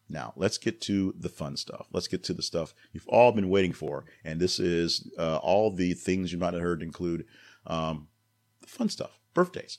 Now, 0.08 0.32
let's 0.36 0.58
get 0.58 0.80
to 0.82 1.14
the 1.18 1.28
fun 1.28 1.56
stuff. 1.56 1.86
Let's 1.92 2.08
get 2.08 2.24
to 2.24 2.34
the 2.34 2.42
stuff 2.42 2.74
you've 2.92 3.08
all 3.08 3.32
been 3.32 3.50
waiting 3.50 3.72
for. 3.72 4.04
And 4.24 4.40
this 4.40 4.58
is 4.58 5.10
uh, 5.18 5.36
all 5.36 5.70
the 5.70 5.92
things 5.94 6.32
you 6.32 6.38
might 6.38 6.54
have 6.54 6.62
heard 6.62 6.82
include 6.82 7.26
um, 7.66 8.08
the 8.62 8.68
fun 8.68 8.88
stuff, 8.88 9.18
birthdays. 9.34 9.78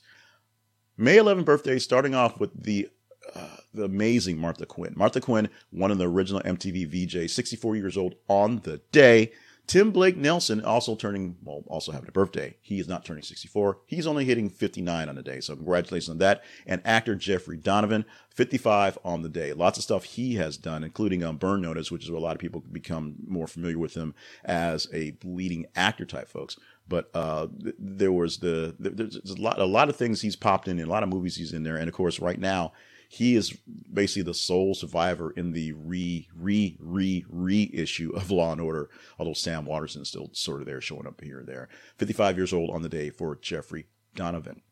May 0.96 1.16
11 1.16 1.44
birthday, 1.44 1.78
starting 1.78 2.14
off 2.14 2.38
with 2.38 2.62
the 2.62 2.88
uh, 3.34 3.56
the 3.74 3.84
amazing 3.84 4.38
Martha 4.38 4.66
Quinn. 4.66 4.92
Martha 4.96 5.20
Quinn, 5.20 5.48
one 5.70 5.90
of 5.90 5.98
the 5.98 6.08
original 6.08 6.40
MTV 6.42 7.06
VJs, 7.06 7.30
64 7.30 7.76
years 7.76 7.96
old 7.96 8.14
on 8.28 8.60
the 8.60 8.80
day. 8.92 9.32
Tim 9.70 9.92
Blake 9.92 10.16
Nelson 10.16 10.64
also 10.64 10.96
turning, 10.96 11.36
well, 11.44 11.62
also 11.68 11.92
having 11.92 12.08
a 12.08 12.12
birthday. 12.12 12.56
He 12.60 12.80
is 12.80 12.88
not 12.88 13.04
turning 13.04 13.22
64. 13.22 13.78
He's 13.86 14.04
only 14.04 14.24
hitting 14.24 14.50
59 14.50 15.08
on 15.08 15.14
the 15.14 15.22
day. 15.22 15.38
So 15.38 15.54
congratulations 15.54 16.10
on 16.10 16.18
that. 16.18 16.42
And 16.66 16.82
actor 16.84 17.14
Jeffrey 17.14 17.56
Donovan, 17.56 18.04
55 18.30 18.98
on 19.04 19.22
the 19.22 19.28
day. 19.28 19.52
Lots 19.52 19.78
of 19.78 19.84
stuff 19.84 20.02
he 20.02 20.34
has 20.34 20.56
done, 20.56 20.82
including 20.82 21.22
um, 21.22 21.36
Burn 21.36 21.62
Notice, 21.62 21.92
which 21.92 22.02
is 22.02 22.10
where 22.10 22.18
a 22.18 22.20
lot 22.20 22.34
of 22.34 22.40
people 22.40 22.64
become 22.72 23.14
more 23.28 23.46
familiar 23.46 23.78
with 23.78 23.94
him 23.94 24.12
as 24.44 24.88
a 24.92 25.16
leading 25.22 25.66
actor 25.76 26.04
type 26.04 26.26
folks. 26.26 26.58
But 26.88 27.08
uh, 27.14 27.46
there 27.78 28.10
was 28.10 28.38
the 28.38 28.74
there's 28.80 29.14
a 29.30 29.40
lot 29.40 29.60
a 29.60 29.66
lot 29.66 29.88
of 29.88 29.94
things 29.94 30.20
he's 30.20 30.34
popped 30.34 30.66
in, 30.66 30.80
in 30.80 30.88
a 30.88 30.90
lot 30.90 31.04
of 31.04 31.08
movies 31.08 31.36
he's 31.36 31.52
in 31.52 31.62
there, 31.62 31.76
and 31.76 31.86
of 31.86 31.94
course 31.94 32.18
right 32.18 32.40
now 32.40 32.72
he 33.12 33.34
is 33.34 33.50
basically 33.92 34.22
the 34.22 34.34
sole 34.34 34.72
survivor 34.72 35.32
in 35.32 35.50
the 35.50 35.72
re 35.72 36.28
re 36.32 36.76
re 36.78 37.24
re 37.28 37.70
issue 37.74 38.12
of 38.14 38.30
Law 38.30 38.52
and 38.52 38.60
Order. 38.60 38.88
Although 39.18 39.32
Sam 39.32 39.64
Waterston 39.64 40.02
is 40.02 40.08
still 40.08 40.30
sort 40.32 40.60
of 40.60 40.66
there, 40.66 40.80
showing 40.80 41.08
up 41.08 41.20
here 41.20 41.40
and 41.40 41.48
there. 41.48 41.68
55 41.96 42.36
years 42.36 42.52
old 42.52 42.70
on 42.70 42.82
the 42.82 42.88
day 42.88 43.10
for 43.10 43.34
Jeffrey 43.34 43.86
Donovan. 44.14 44.62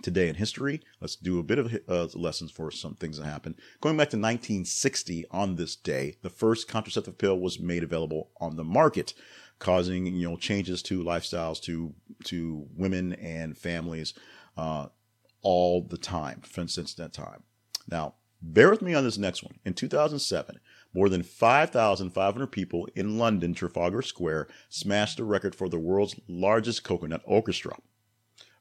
today 0.00 0.30
in 0.30 0.36
history. 0.36 0.80
Let's 1.02 1.16
do 1.16 1.38
a 1.38 1.42
bit 1.42 1.58
of 1.58 1.78
uh, 1.86 2.08
lessons 2.14 2.50
for 2.50 2.70
some 2.70 2.94
things 2.94 3.18
that 3.18 3.26
happened. 3.26 3.56
Going 3.82 3.98
back 3.98 4.08
to 4.08 4.16
1960, 4.16 5.26
on 5.30 5.56
this 5.56 5.76
day, 5.76 6.16
the 6.22 6.30
first 6.30 6.66
contraceptive 6.66 7.18
pill 7.18 7.38
was 7.38 7.60
made 7.60 7.82
available 7.82 8.30
on 8.40 8.56
the 8.56 8.64
market, 8.64 9.12
causing 9.58 10.06
you 10.06 10.26
know 10.26 10.38
changes 10.38 10.82
to 10.84 11.04
lifestyles 11.04 11.60
to 11.64 11.92
to 12.24 12.66
women 12.74 13.12
and 13.12 13.58
families 13.58 14.14
uh, 14.56 14.86
all 15.42 15.82
the 15.82 15.98
time 15.98 16.42
since 16.44 16.94
that 16.94 17.12
time. 17.12 17.42
Now, 17.88 18.14
bear 18.42 18.70
with 18.70 18.82
me 18.82 18.94
on 18.94 19.04
this 19.04 19.18
next 19.18 19.42
one. 19.42 19.58
In 19.64 19.74
2007, 19.74 20.60
more 20.94 21.08
than 21.08 21.22
5,500 21.22 22.46
people 22.48 22.88
in 22.94 23.18
London 23.18 23.54
Trafalgar 23.54 24.02
Square 24.02 24.48
smashed 24.68 25.16
the 25.16 25.24
record 25.24 25.54
for 25.54 25.68
the 25.68 25.78
world's 25.78 26.16
largest 26.28 26.84
coconut 26.84 27.22
orchestra. 27.24 27.76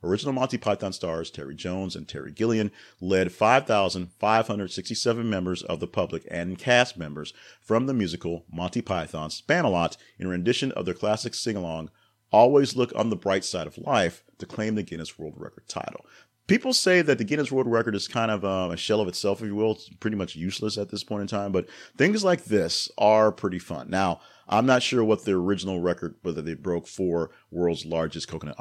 Original 0.01 0.31
Monty 0.31 0.57
Python 0.57 0.93
stars 0.93 1.29
Terry 1.29 1.55
Jones 1.55 1.93
and 1.95 2.07
Terry 2.07 2.31
Gilliam 2.31 2.71
led 3.01 3.33
5,567 3.33 5.29
members 5.29 5.61
of 5.63 5.81
the 5.81 5.87
public 5.87 6.25
and 6.31 6.57
cast 6.57 6.97
members 6.97 7.33
from 7.59 7.85
the 7.85 7.93
musical 7.93 8.45
Monty 8.49 8.81
Python 8.81 9.29
Spamalot 9.29 9.97
in 10.17 10.29
rendition 10.29 10.71
of 10.71 10.85
their 10.85 10.93
classic 10.93 11.33
sing-along 11.33 11.89
Always 12.31 12.75
Look 12.75 12.93
on 12.95 13.09
the 13.09 13.15
Bright 13.15 13.43
Side 13.43 13.67
of 13.67 13.77
Life 13.77 14.23
to 14.37 14.45
claim 14.45 14.75
the 14.75 14.83
Guinness 14.83 15.17
World 15.17 15.33
Record 15.35 15.67
title 15.67 16.05
people 16.49 16.73
say 16.73 17.01
that 17.01 17.17
the 17.17 17.23
Guinness 17.23 17.51
World 17.51 17.67
Record 17.67 17.95
is 17.95 18.07
kind 18.07 18.31
of 18.31 18.43
um, 18.43 18.71
a 18.71 18.77
shell 18.77 18.99
of 18.99 19.07
itself, 19.07 19.41
if 19.41 19.47
you 19.47 19.55
will. 19.55 19.73
It's 19.73 19.89
pretty 19.89 20.17
much 20.17 20.35
useless 20.35 20.77
at 20.77 20.89
this 20.89 21.03
point 21.03 21.21
in 21.21 21.27
time, 21.27 21.51
but 21.51 21.69
things 21.97 22.23
like 22.23 22.45
this 22.45 22.89
are 22.97 23.31
pretty 23.31 23.59
fun. 23.59 23.89
Now, 23.89 24.19
I'm 24.47 24.65
not 24.65 24.83
sure 24.83 25.03
what 25.03 25.23
the 25.23 25.33
original 25.33 25.79
record, 25.79 26.15
whether 26.23 26.41
they 26.41 26.55
broke 26.55 26.87
for 26.87 27.29
world's 27.51 27.85
largest 27.85 28.27
coconut 28.27 28.57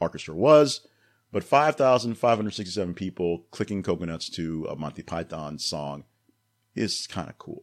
orchestra 0.00 0.34
was, 0.34 0.86
but 1.32 1.44
5,567 1.44 2.94
people 2.94 3.46
clicking 3.50 3.82
coconuts 3.82 4.28
to 4.30 4.66
a 4.68 4.76
Monty 4.76 5.02
Python 5.02 5.58
song 5.58 6.04
is 6.74 7.06
kind 7.06 7.30
of 7.30 7.38
cool. 7.38 7.62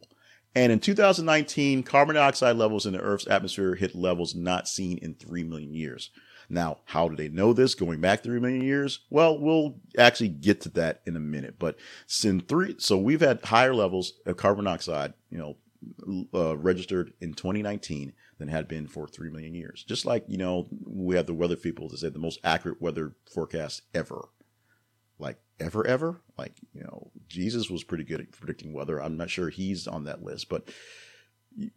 And 0.54 0.72
in 0.72 0.80
2019, 0.80 1.82
carbon 1.82 2.16
dioxide 2.16 2.56
levels 2.56 2.84
in 2.84 2.92
the 2.92 3.00
Earth's 3.00 3.26
atmosphere 3.26 3.74
hit 3.74 3.94
levels 3.94 4.34
not 4.34 4.68
seen 4.68 4.98
in 4.98 5.14
3 5.14 5.44
million 5.44 5.72
years. 5.72 6.10
Now, 6.52 6.80
how 6.84 7.08
do 7.08 7.16
they 7.16 7.30
know 7.30 7.54
this 7.54 7.74
going 7.74 8.02
back 8.02 8.22
3 8.22 8.38
million 8.38 8.60
years? 8.60 9.00
Well, 9.08 9.38
we'll 9.38 9.76
actually 9.96 10.28
get 10.28 10.60
to 10.60 10.68
that 10.70 11.00
in 11.06 11.16
a 11.16 11.20
minute. 11.20 11.54
But 11.58 11.78
since 12.06 12.44
three, 12.46 12.74
so 12.78 12.98
we've 12.98 13.22
had 13.22 13.42
higher 13.42 13.74
levels 13.74 14.12
of 14.26 14.36
carbon 14.36 14.66
dioxide, 14.66 15.14
you 15.30 15.38
know, 15.38 15.56
uh, 16.34 16.56
registered 16.58 17.14
in 17.22 17.32
2019 17.32 18.12
than 18.38 18.48
had 18.48 18.68
been 18.68 18.86
for 18.86 19.08
3 19.08 19.30
million 19.30 19.54
years. 19.54 19.82
Just 19.82 20.04
like, 20.04 20.24
you 20.28 20.36
know, 20.36 20.68
we 20.84 21.16
have 21.16 21.24
the 21.24 21.32
weather 21.32 21.56
people 21.56 21.88
to 21.88 21.96
say 21.96 22.10
the 22.10 22.18
most 22.18 22.38
accurate 22.44 22.82
weather 22.82 23.14
forecast 23.32 23.82
ever. 23.94 24.28
Like 25.18 25.38
ever, 25.58 25.86
ever? 25.86 26.20
Like, 26.36 26.52
you 26.74 26.82
know, 26.82 27.10
Jesus 27.28 27.70
was 27.70 27.82
pretty 27.82 28.04
good 28.04 28.20
at 28.20 28.30
predicting 28.30 28.74
weather. 28.74 29.02
I'm 29.02 29.16
not 29.16 29.30
sure 29.30 29.48
he's 29.48 29.86
on 29.86 30.04
that 30.04 30.22
list, 30.22 30.50
but 30.50 30.68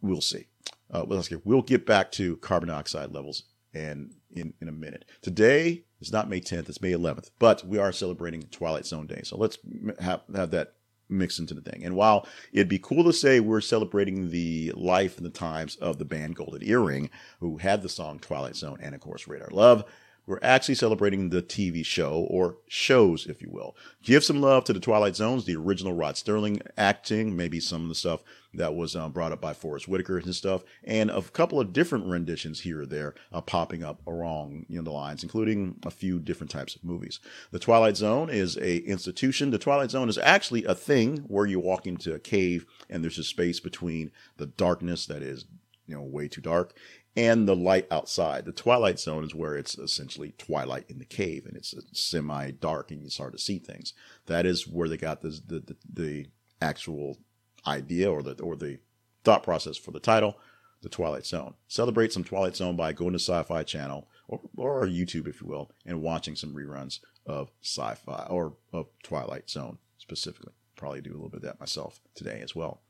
we'll 0.02 0.20
see. 0.20 0.48
Uh, 0.90 1.06
we'll 1.44 1.62
get 1.62 1.86
back 1.86 2.12
to 2.12 2.36
carbon 2.36 2.68
dioxide 2.68 3.12
levels 3.12 3.44
and 3.76 4.14
in, 4.34 4.54
in 4.60 4.68
a 4.68 4.72
minute. 4.72 5.04
Today 5.22 5.84
is 6.00 6.12
not 6.12 6.28
May 6.28 6.40
10th, 6.40 6.68
it's 6.68 6.80
May 6.80 6.92
11th, 6.92 7.30
but 7.38 7.66
we 7.66 7.78
are 7.78 7.92
celebrating 7.92 8.42
Twilight 8.42 8.86
Zone 8.86 9.06
Day. 9.06 9.20
So 9.24 9.36
let's 9.36 9.58
have, 10.00 10.22
have 10.34 10.50
that 10.50 10.74
mixed 11.08 11.38
into 11.38 11.54
the 11.54 11.60
thing. 11.60 11.84
And 11.84 11.94
while 11.94 12.26
it'd 12.52 12.68
be 12.68 12.78
cool 12.78 13.04
to 13.04 13.12
say 13.12 13.38
we're 13.40 13.60
celebrating 13.60 14.30
the 14.30 14.72
life 14.74 15.16
and 15.16 15.26
the 15.26 15.30
times 15.30 15.76
of 15.76 15.98
the 15.98 16.04
band 16.04 16.36
Golden 16.36 16.62
Earring, 16.62 17.10
who 17.40 17.58
had 17.58 17.82
the 17.82 17.88
song 17.88 18.18
Twilight 18.18 18.56
Zone 18.56 18.78
and, 18.80 18.94
of 18.94 19.00
course, 19.00 19.28
Radar 19.28 19.50
Love, 19.50 19.84
we're 20.26 20.40
actually 20.42 20.74
celebrating 20.74 21.30
the 21.30 21.42
TV 21.42 21.84
show, 21.84 22.26
or 22.28 22.58
shows, 22.66 23.26
if 23.26 23.40
you 23.40 23.48
will. 23.50 23.76
Give 24.02 24.24
some 24.24 24.40
love 24.40 24.64
to 24.64 24.72
the 24.72 24.80
Twilight 24.80 25.14
Zones, 25.14 25.44
the 25.44 25.54
original 25.56 25.92
Rod 25.92 26.16
Serling 26.16 26.60
acting, 26.76 27.36
maybe 27.36 27.60
some 27.60 27.82
of 27.82 27.88
the 27.88 27.94
stuff 27.94 28.22
that 28.52 28.74
was 28.74 28.96
um, 28.96 29.12
brought 29.12 29.32
up 29.32 29.40
by 29.40 29.52
Forest 29.52 29.86
Whitaker 29.86 30.18
and 30.18 30.34
stuff, 30.34 30.64
and 30.82 31.10
a 31.10 31.22
couple 31.22 31.60
of 31.60 31.72
different 31.72 32.06
renditions 32.06 32.60
here 32.60 32.82
or 32.82 32.86
there 32.86 33.14
uh, 33.32 33.40
popping 33.40 33.84
up 33.84 34.00
along 34.06 34.66
you 34.68 34.78
know, 34.78 34.82
the 34.82 34.90
lines, 34.90 35.22
including 35.22 35.76
a 35.84 35.90
few 35.90 36.18
different 36.18 36.50
types 36.50 36.74
of 36.74 36.82
movies. 36.82 37.20
The 37.52 37.58
Twilight 37.58 37.96
Zone 37.96 38.28
is 38.28 38.56
a 38.56 38.78
institution. 38.78 39.50
The 39.50 39.58
Twilight 39.58 39.90
Zone 39.92 40.08
is 40.08 40.18
actually 40.18 40.64
a 40.64 40.74
thing 40.74 41.18
where 41.28 41.46
you 41.46 41.60
walk 41.60 41.86
into 41.86 42.14
a 42.14 42.18
cave 42.18 42.66
and 42.90 43.02
there's 43.02 43.18
a 43.18 43.24
space 43.24 43.60
between 43.60 44.10
the 44.38 44.46
darkness 44.46 45.06
that 45.06 45.22
is 45.22 45.44
you 45.86 45.94
know 45.94 46.02
way 46.02 46.26
too 46.28 46.40
dark 46.40 46.74
and 47.16 47.48
the 47.48 47.56
light 47.56 47.86
outside. 47.90 48.44
The 48.44 48.52
twilight 48.52 49.00
zone 49.00 49.24
is 49.24 49.34
where 49.34 49.56
it's 49.56 49.78
essentially 49.78 50.34
twilight 50.36 50.84
in 50.88 50.98
the 50.98 51.04
cave 51.04 51.46
and 51.46 51.56
it's 51.56 51.74
semi 51.92 52.50
dark 52.50 52.90
and 52.90 53.02
you 53.02 53.08
start 53.08 53.32
to 53.32 53.38
see 53.38 53.58
things. 53.58 53.94
That 54.26 54.44
is 54.44 54.68
where 54.68 54.88
they 54.88 54.98
got 54.98 55.22
this, 55.22 55.40
the, 55.40 55.60
the, 55.60 55.76
the 55.92 56.26
actual 56.60 57.18
idea 57.66 58.10
or 58.10 58.22
the, 58.22 58.40
or 58.42 58.54
the 58.56 58.78
thought 59.24 59.42
process 59.42 59.76
for 59.76 59.90
the 59.90 60.00
title, 60.00 60.36
The 60.82 60.88
Twilight 60.88 61.26
Zone. 61.26 61.54
Celebrate 61.68 62.12
some 62.12 62.22
Twilight 62.22 62.56
Zone 62.56 62.76
by 62.76 62.92
going 62.92 63.12
to 63.12 63.18
Sci-Fi 63.18 63.62
Channel 63.62 64.06
or, 64.28 64.40
or 64.56 64.86
YouTube, 64.86 65.26
if 65.26 65.40
you 65.40 65.48
will, 65.48 65.70
and 65.86 66.02
watching 66.02 66.36
some 66.36 66.54
reruns 66.54 67.00
of 67.24 67.50
sci-fi 67.62 68.26
or 68.28 68.54
of 68.72 68.86
Twilight 69.02 69.48
Zone 69.48 69.78
specifically. 69.98 70.52
Probably 70.76 71.00
do 71.00 71.12
a 71.12 71.14
little 71.14 71.30
bit 71.30 71.38
of 71.38 71.44
that 71.44 71.60
myself 71.60 72.00
today 72.14 72.40
as 72.42 72.54
well. 72.54 72.82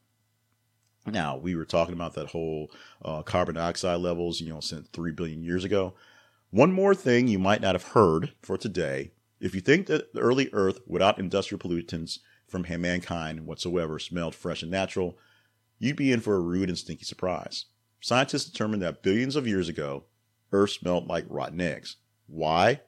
Now, 1.06 1.36
we 1.36 1.54
were 1.54 1.64
talking 1.64 1.94
about 1.94 2.14
that 2.14 2.28
whole 2.28 2.70
uh, 3.04 3.22
carbon 3.22 3.54
dioxide 3.54 4.00
levels, 4.00 4.40
you 4.40 4.52
know, 4.52 4.60
since 4.60 4.88
3 4.88 5.12
billion 5.12 5.42
years 5.42 5.64
ago. 5.64 5.94
One 6.50 6.72
more 6.72 6.94
thing 6.94 7.28
you 7.28 7.38
might 7.38 7.60
not 7.60 7.74
have 7.74 7.88
heard 7.88 8.32
for 8.42 8.56
today. 8.56 9.12
If 9.40 9.54
you 9.54 9.60
think 9.60 9.86
that 9.86 10.14
the 10.14 10.20
early 10.20 10.48
Earth, 10.52 10.80
without 10.86 11.18
industrial 11.18 11.60
pollutants 11.60 12.18
from 12.48 12.64
mankind 12.80 13.46
whatsoever, 13.46 13.98
smelled 13.98 14.34
fresh 14.34 14.62
and 14.62 14.70
natural, 14.70 15.18
you'd 15.78 15.96
be 15.96 16.12
in 16.12 16.20
for 16.20 16.36
a 16.36 16.40
rude 16.40 16.68
and 16.68 16.78
stinky 16.78 17.04
surprise. 17.04 17.66
Scientists 18.00 18.50
determined 18.50 18.82
that 18.82 19.02
billions 19.02 19.36
of 19.36 19.46
years 19.46 19.68
ago, 19.68 20.04
Earth 20.52 20.70
smelled 20.70 21.08
like 21.08 21.26
rotten 21.28 21.60
eggs. 21.60 21.96
Why? 22.26 22.80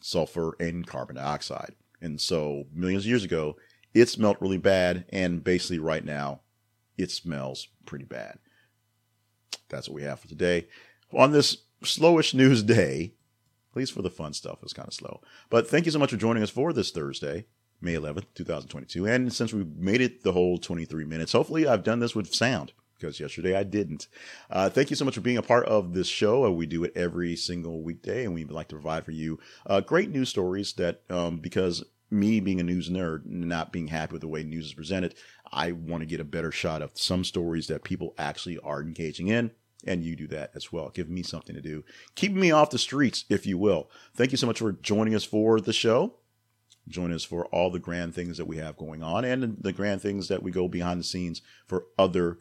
Sulfur 0.00 0.56
and 0.58 0.86
carbon 0.86 1.16
dioxide. 1.16 1.74
And 2.00 2.20
so, 2.20 2.64
millions 2.72 3.04
of 3.04 3.08
years 3.08 3.24
ago, 3.24 3.56
it 3.94 4.08
smelled 4.08 4.36
really 4.40 4.58
bad, 4.58 5.04
and 5.10 5.42
basically, 5.42 5.78
right 5.78 6.04
now, 6.04 6.40
it 6.96 7.10
smells 7.10 7.68
pretty 7.86 8.04
bad. 8.04 8.38
That's 9.68 9.88
what 9.88 9.96
we 9.96 10.02
have 10.02 10.20
for 10.20 10.28
today. 10.28 10.68
On 11.12 11.32
this 11.32 11.58
slowish 11.82 12.34
news 12.34 12.62
day, 12.62 13.14
at 13.72 13.76
least 13.76 13.92
for 13.92 14.02
the 14.02 14.10
fun 14.10 14.32
stuff, 14.32 14.58
it's 14.62 14.72
kind 14.72 14.88
of 14.88 14.94
slow. 14.94 15.20
But 15.50 15.68
thank 15.68 15.86
you 15.86 15.92
so 15.92 15.98
much 15.98 16.10
for 16.10 16.16
joining 16.16 16.42
us 16.42 16.50
for 16.50 16.72
this 16.72 16.90
Thursday, 16.90 17.46
May 17.80 17.94
11th, 17.94 18.26
2022. 18.34 19.06
And 19.06 19.32
since 19.32 19.52
we 19.52 19.64
made 19.64 20.00
it 20.00 20.22
the 20.22 20.32
whole 20.32 20.58
23 20.58 21.04
minutes, 21.04 21.32
hopefully 21.32 21.66
I've 21.66 21.82
done 21.82 21.98
this 21.98 22.14
with 22.14 22.32
sound 22.32 22.72
because 22.94 23.20
yesterday 23.20 23.56
I 23.56 23.64
didn't. 23.64 24.08
Uh, 24.48 24.70
thank 24.70 24.90
you 24.90 24.96
so 24.96 25.04
much 25.04 25.14
for 25.14 25.20
being 25.20 25.36
a 25.36 25.42
part 25.42 25.66
of 25.66 25.92
this 25.92 26.06
show. 26.06 26.50
We 26.50 26.66
do 26.66 26.84
it 26.84 26.92
every 26.96 27.36
single 27.36 27.82
weekday, 27.82 28.24
and 28.24 28.32
we 28.32 28.44
like 28.44 28.68
to 28.68 28.76
provide 28.76 29.04
for 29.04 29.10
you 29.10 29.38
uh, 29.66 29.80
great 29.80 30.10
news 30.10 30.28
stories 30.28 30.72
that, 30.74 31.02
um, 31.10 31.38
because 31.38 31.84
me 32.14 32.40
being 32.40 32.60
a 32.60 32.64
news 32.64 32.88
nerd, 32.88 33.26
not 33.26 33.72
being 33.72 33.88
happy 33.88 34.12
with 34.12 34.22
the 34.22 34.28
way 34.28 34.42
news 34.42 34.66
is 34.66 34.74
presented, 34.74 35.14
I 35.52 35.72
want 35.72 36.00
to 36.00 36.06
get 36.06 36.20
a 36.20 36.24
better 36.24 36.50
shot 36.50 36.80
of 36.80 36.92
some 36.94 37.24
stories 37.24 37.66
that 37.66 37.84
people 37.84 38.14
actually 38.16 38.58
are 38.58 38.80
engaging 38.80 39.28
in. 39.28 39.50
And 39.86 40.02
you 40.02 40.16
do 40.16 40.26
that 40.28 40.52
as 40.54 40.72
well. 40.72 40.88
Give 40.88 41.10
me 41.10 41.22
something 41.22 41.54
to 41.54 41.60
do. 41.60 41.84
Keep 42.14 42.32
me 42.32 42.50
off 42.50 42.70
the 42.70 42.78
streets, 42.78 43.26
if 43.28 43.44
you 43.44 43.58
will. 43.58 43.90
Thank 44.16 44.30
you 44.30 44.38
so 44.38 44.46
much 44.46 44.60
for 44.60 44.72
joining 44.72 45.14
us 45.14 45.24
for 45.24 45.60
the 45.60 45.74
show. 45.74 46.14
Join 46.88 47.12
us 47.12 47.24
for 47.24 47.46
all 47.46 47.70
the 47.70 47.78
grand 47.78 48.14
things 48.14 48.38
that 48.38 48.46
we 48.46 48.56
have 48.58 48.78
going 48.78 49.02
on 49.02 49.24
and 49.24 49.58
the 49.60 49.72
grand 49.72 50.00
things 50.00 50.28
that 50.28 50.42
we 50.42 50.50
go 50.50 50.68
behind 50.68 51.00
the 51.00 51.04
scenes 51.04 51.42
for 51.66 51.84
other 51.98 52.38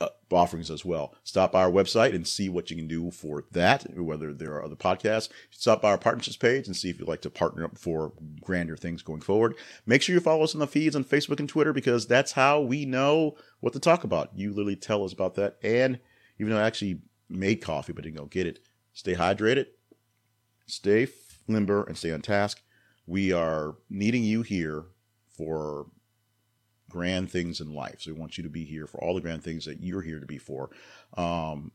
uh, 0.00 0.08
offerings 0.30 0.70
as 0.70 0.84
well. 0.84 1.14
Stop 1.24 1.52
by 1.52 1.62
our 1.62 1.70
website 1.70 2.14
and 2.14 2.26
see 2.26 2.48
what 2.48 2.70
you 2.70 2.76
can 2.76 2.86
do 2.86 3.10
for 3.10 3.44
that, 3.52 3.84
whether 3.96 4.32
there 4.32 4.52
are 4.52 4.64
other 4.64 4.76
podcasts. 4.76 5.28
Stop 5.50 5.82
by 5.82 5.90
our 5.90 5.98
partnerships 5.98 6.36
page 6.36 6.66
and 6.66 6.76
see 6.76 6.90
if 6.90 6.98
you'd 6.98 7.08
like 7.08 7.22
to 7.22 7.30
partner 7.30 7.64
up 7.64 7.76
for 7.78 8.12
grander 8.40 8.76
things 8.76 9.02
going 9.02 9.20
forward. 9.20 9.54
Make 9.86 10.02
sure 10.02 10.14
you 10.14 10.20
follow 10.20 10.44
us 10.44 10.54
on 10.54 10.60
the 10.60 10.66
feeds 10.66 10.94
on 10.94 11.04
Facebook 11.04 11.40
and 11.40 11.48
Twitter 11.48 11.72
because 11.72 12.06
that's 12.06 12.32
how 12.32 12.60
we 12.60 12.84
know 12.84 13.36
what 13.60 13.72
to 13.72 13.80
talk 13.80 14.04
about. 14.04 14.30
You 14.36 14.50
literally 14.50 14.76
tell 14.76 15.04
us 15.04 15.12
about 15.12 15.34
that. 15.34 15.56
And 15.62 15.98
even 16.38 16.52
though 16.52 16.60
I 16.60 16.66
actually 16.66 17.00
made 17.28 17.56
coffee 17.56 17.92
but 17.92 18.04
didn't 18.04 18.18
go 18.18 18.26
get 18.26 18.46
it, 18.46 18.60
stay 18.92 19.14
hydrated, 19.14 19.66
stay 20.66 21.08
limber, 21.48 21.84
and 21.84 21.96
stay 21.96 22.12
on 22.12 22.22
task. 22.22 22.62
We 23.06 23.32
are 23.32 23.76
needing 23.88 24.22
you 24.22 24.42
here 24.42 24.84
for 25.36 25.86
grand 26.88 27.30
things 27.30 27.60
in 27.60 27.74
life. 27.74 27.96
So 28.00 28.12
we 28.12 28.18
want 28.18 28.38
you 28.38 28.44
to 28.44 28.50
be 28.50 28.64
here 28.64 28.86
for 28.86 29.02
all 29.02 29.14
the 29.14 29.20
grand 29.20 29.42
things 29.42 29.64
that 29.66 29.82
you're 29.82 30.02
here 30.02 30.20
to 30.20 30.26
be 30.26 30.38
for, 30.38 30.70
um, 31.16 31.72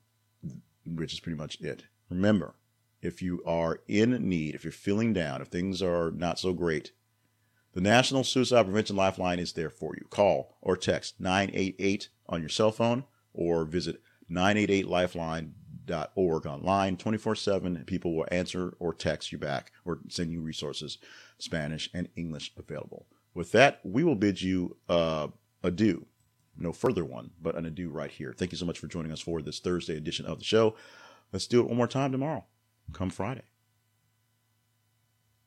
which 0.85 1.13
is 1.13 1.19
pretty 1.19 1.37
much 1.37 1.59
it. 1.61 1.83
Remember, 2.09 2.55
if 3.01 3.21
you 3.21 3.43
are 3.45 3.81
in 3.87 4.11
need, 4.27 4.55
if 4.55 4.63
you're 4.63 4.71
feeling 4.71 5.13
down, 5.13 5.41
if 5.41 5.47
things 5.47 5.81
are 5.81 6.11
not 6.11 6.39
so 6.39 6.53
great, 6.53 6.91
the 7.73 7.81
National 7.81 8.23
Suicide 8.23 8.63
Prevention 8.63 8.95
Lifeline 8.95 9.39
is 9.39 9.53
there 9.53 9.69
for 9.69 9.95
you. 9.95 10.05
Call 10.09 10.57
or 10.61 10.77
text 10.77 11.19
988 11.19 12.09
on 12.29 12.39
your 12.39 12.49
cell 12.49 12.71
phone 12.71 13.05
or 13.33 13.65
visit 13.65 14.01
988lifeline 14.29 15.53
Org 16.15 16.45
online 16.45 16.97
24 16.97 17.35
7. 17.35 17.83
People 17.85 18.15
will 18.15 18.27
answer 18.31 18.75
or 18.79 18.93
text 18.93 19.31
you 19.31 19.37
back 19.37 19.71
or 19.85 19.99
send 20.07 20.31
you 20.31 20.41
resources, 20.41 20.97
Spanish 21.37 21.89
and 21.93 22.09
English 22.15 22.53
available. 22.57 23.07
With 23.33 23.51
that, 23.53 23.79
we 23.83 24.03
will 24.03 24.15
bid 24.15 24.41
you 24.41 24.77
uh, 24.87 25.27
adieu. 25.63 26.05
No 26.57 26.71
further 26.71 27.03
one, 27.03 27.31
but 27.41 27.55
an 27.55 27.65
adieu 27.65 27.89
right 27.89 28.11
here. 28.11 28.33
Thank 28.37 28.51
you 28.51 28.57
so 28.57 28.65
much 28.65 28.77
for 28.77 28.87
joining 28.87 29.11
us 29.11 29.19
for 29.19 29.41
this 29.41 29.59
Thursday 29.59 29.97
edition 29.97 30.25
of 30.25 30.37
the 30.37 30.45
show. 30.45 30.75
Let's 31.31 31.47
do 31.47 31.61
it 31.61 31.67
one 31.67 31.77
more 31.77 31.87
time 31.87 32.11
tomorrow, 32.11 32.45
come 32.93 33.09
Friday. 33.09 33.41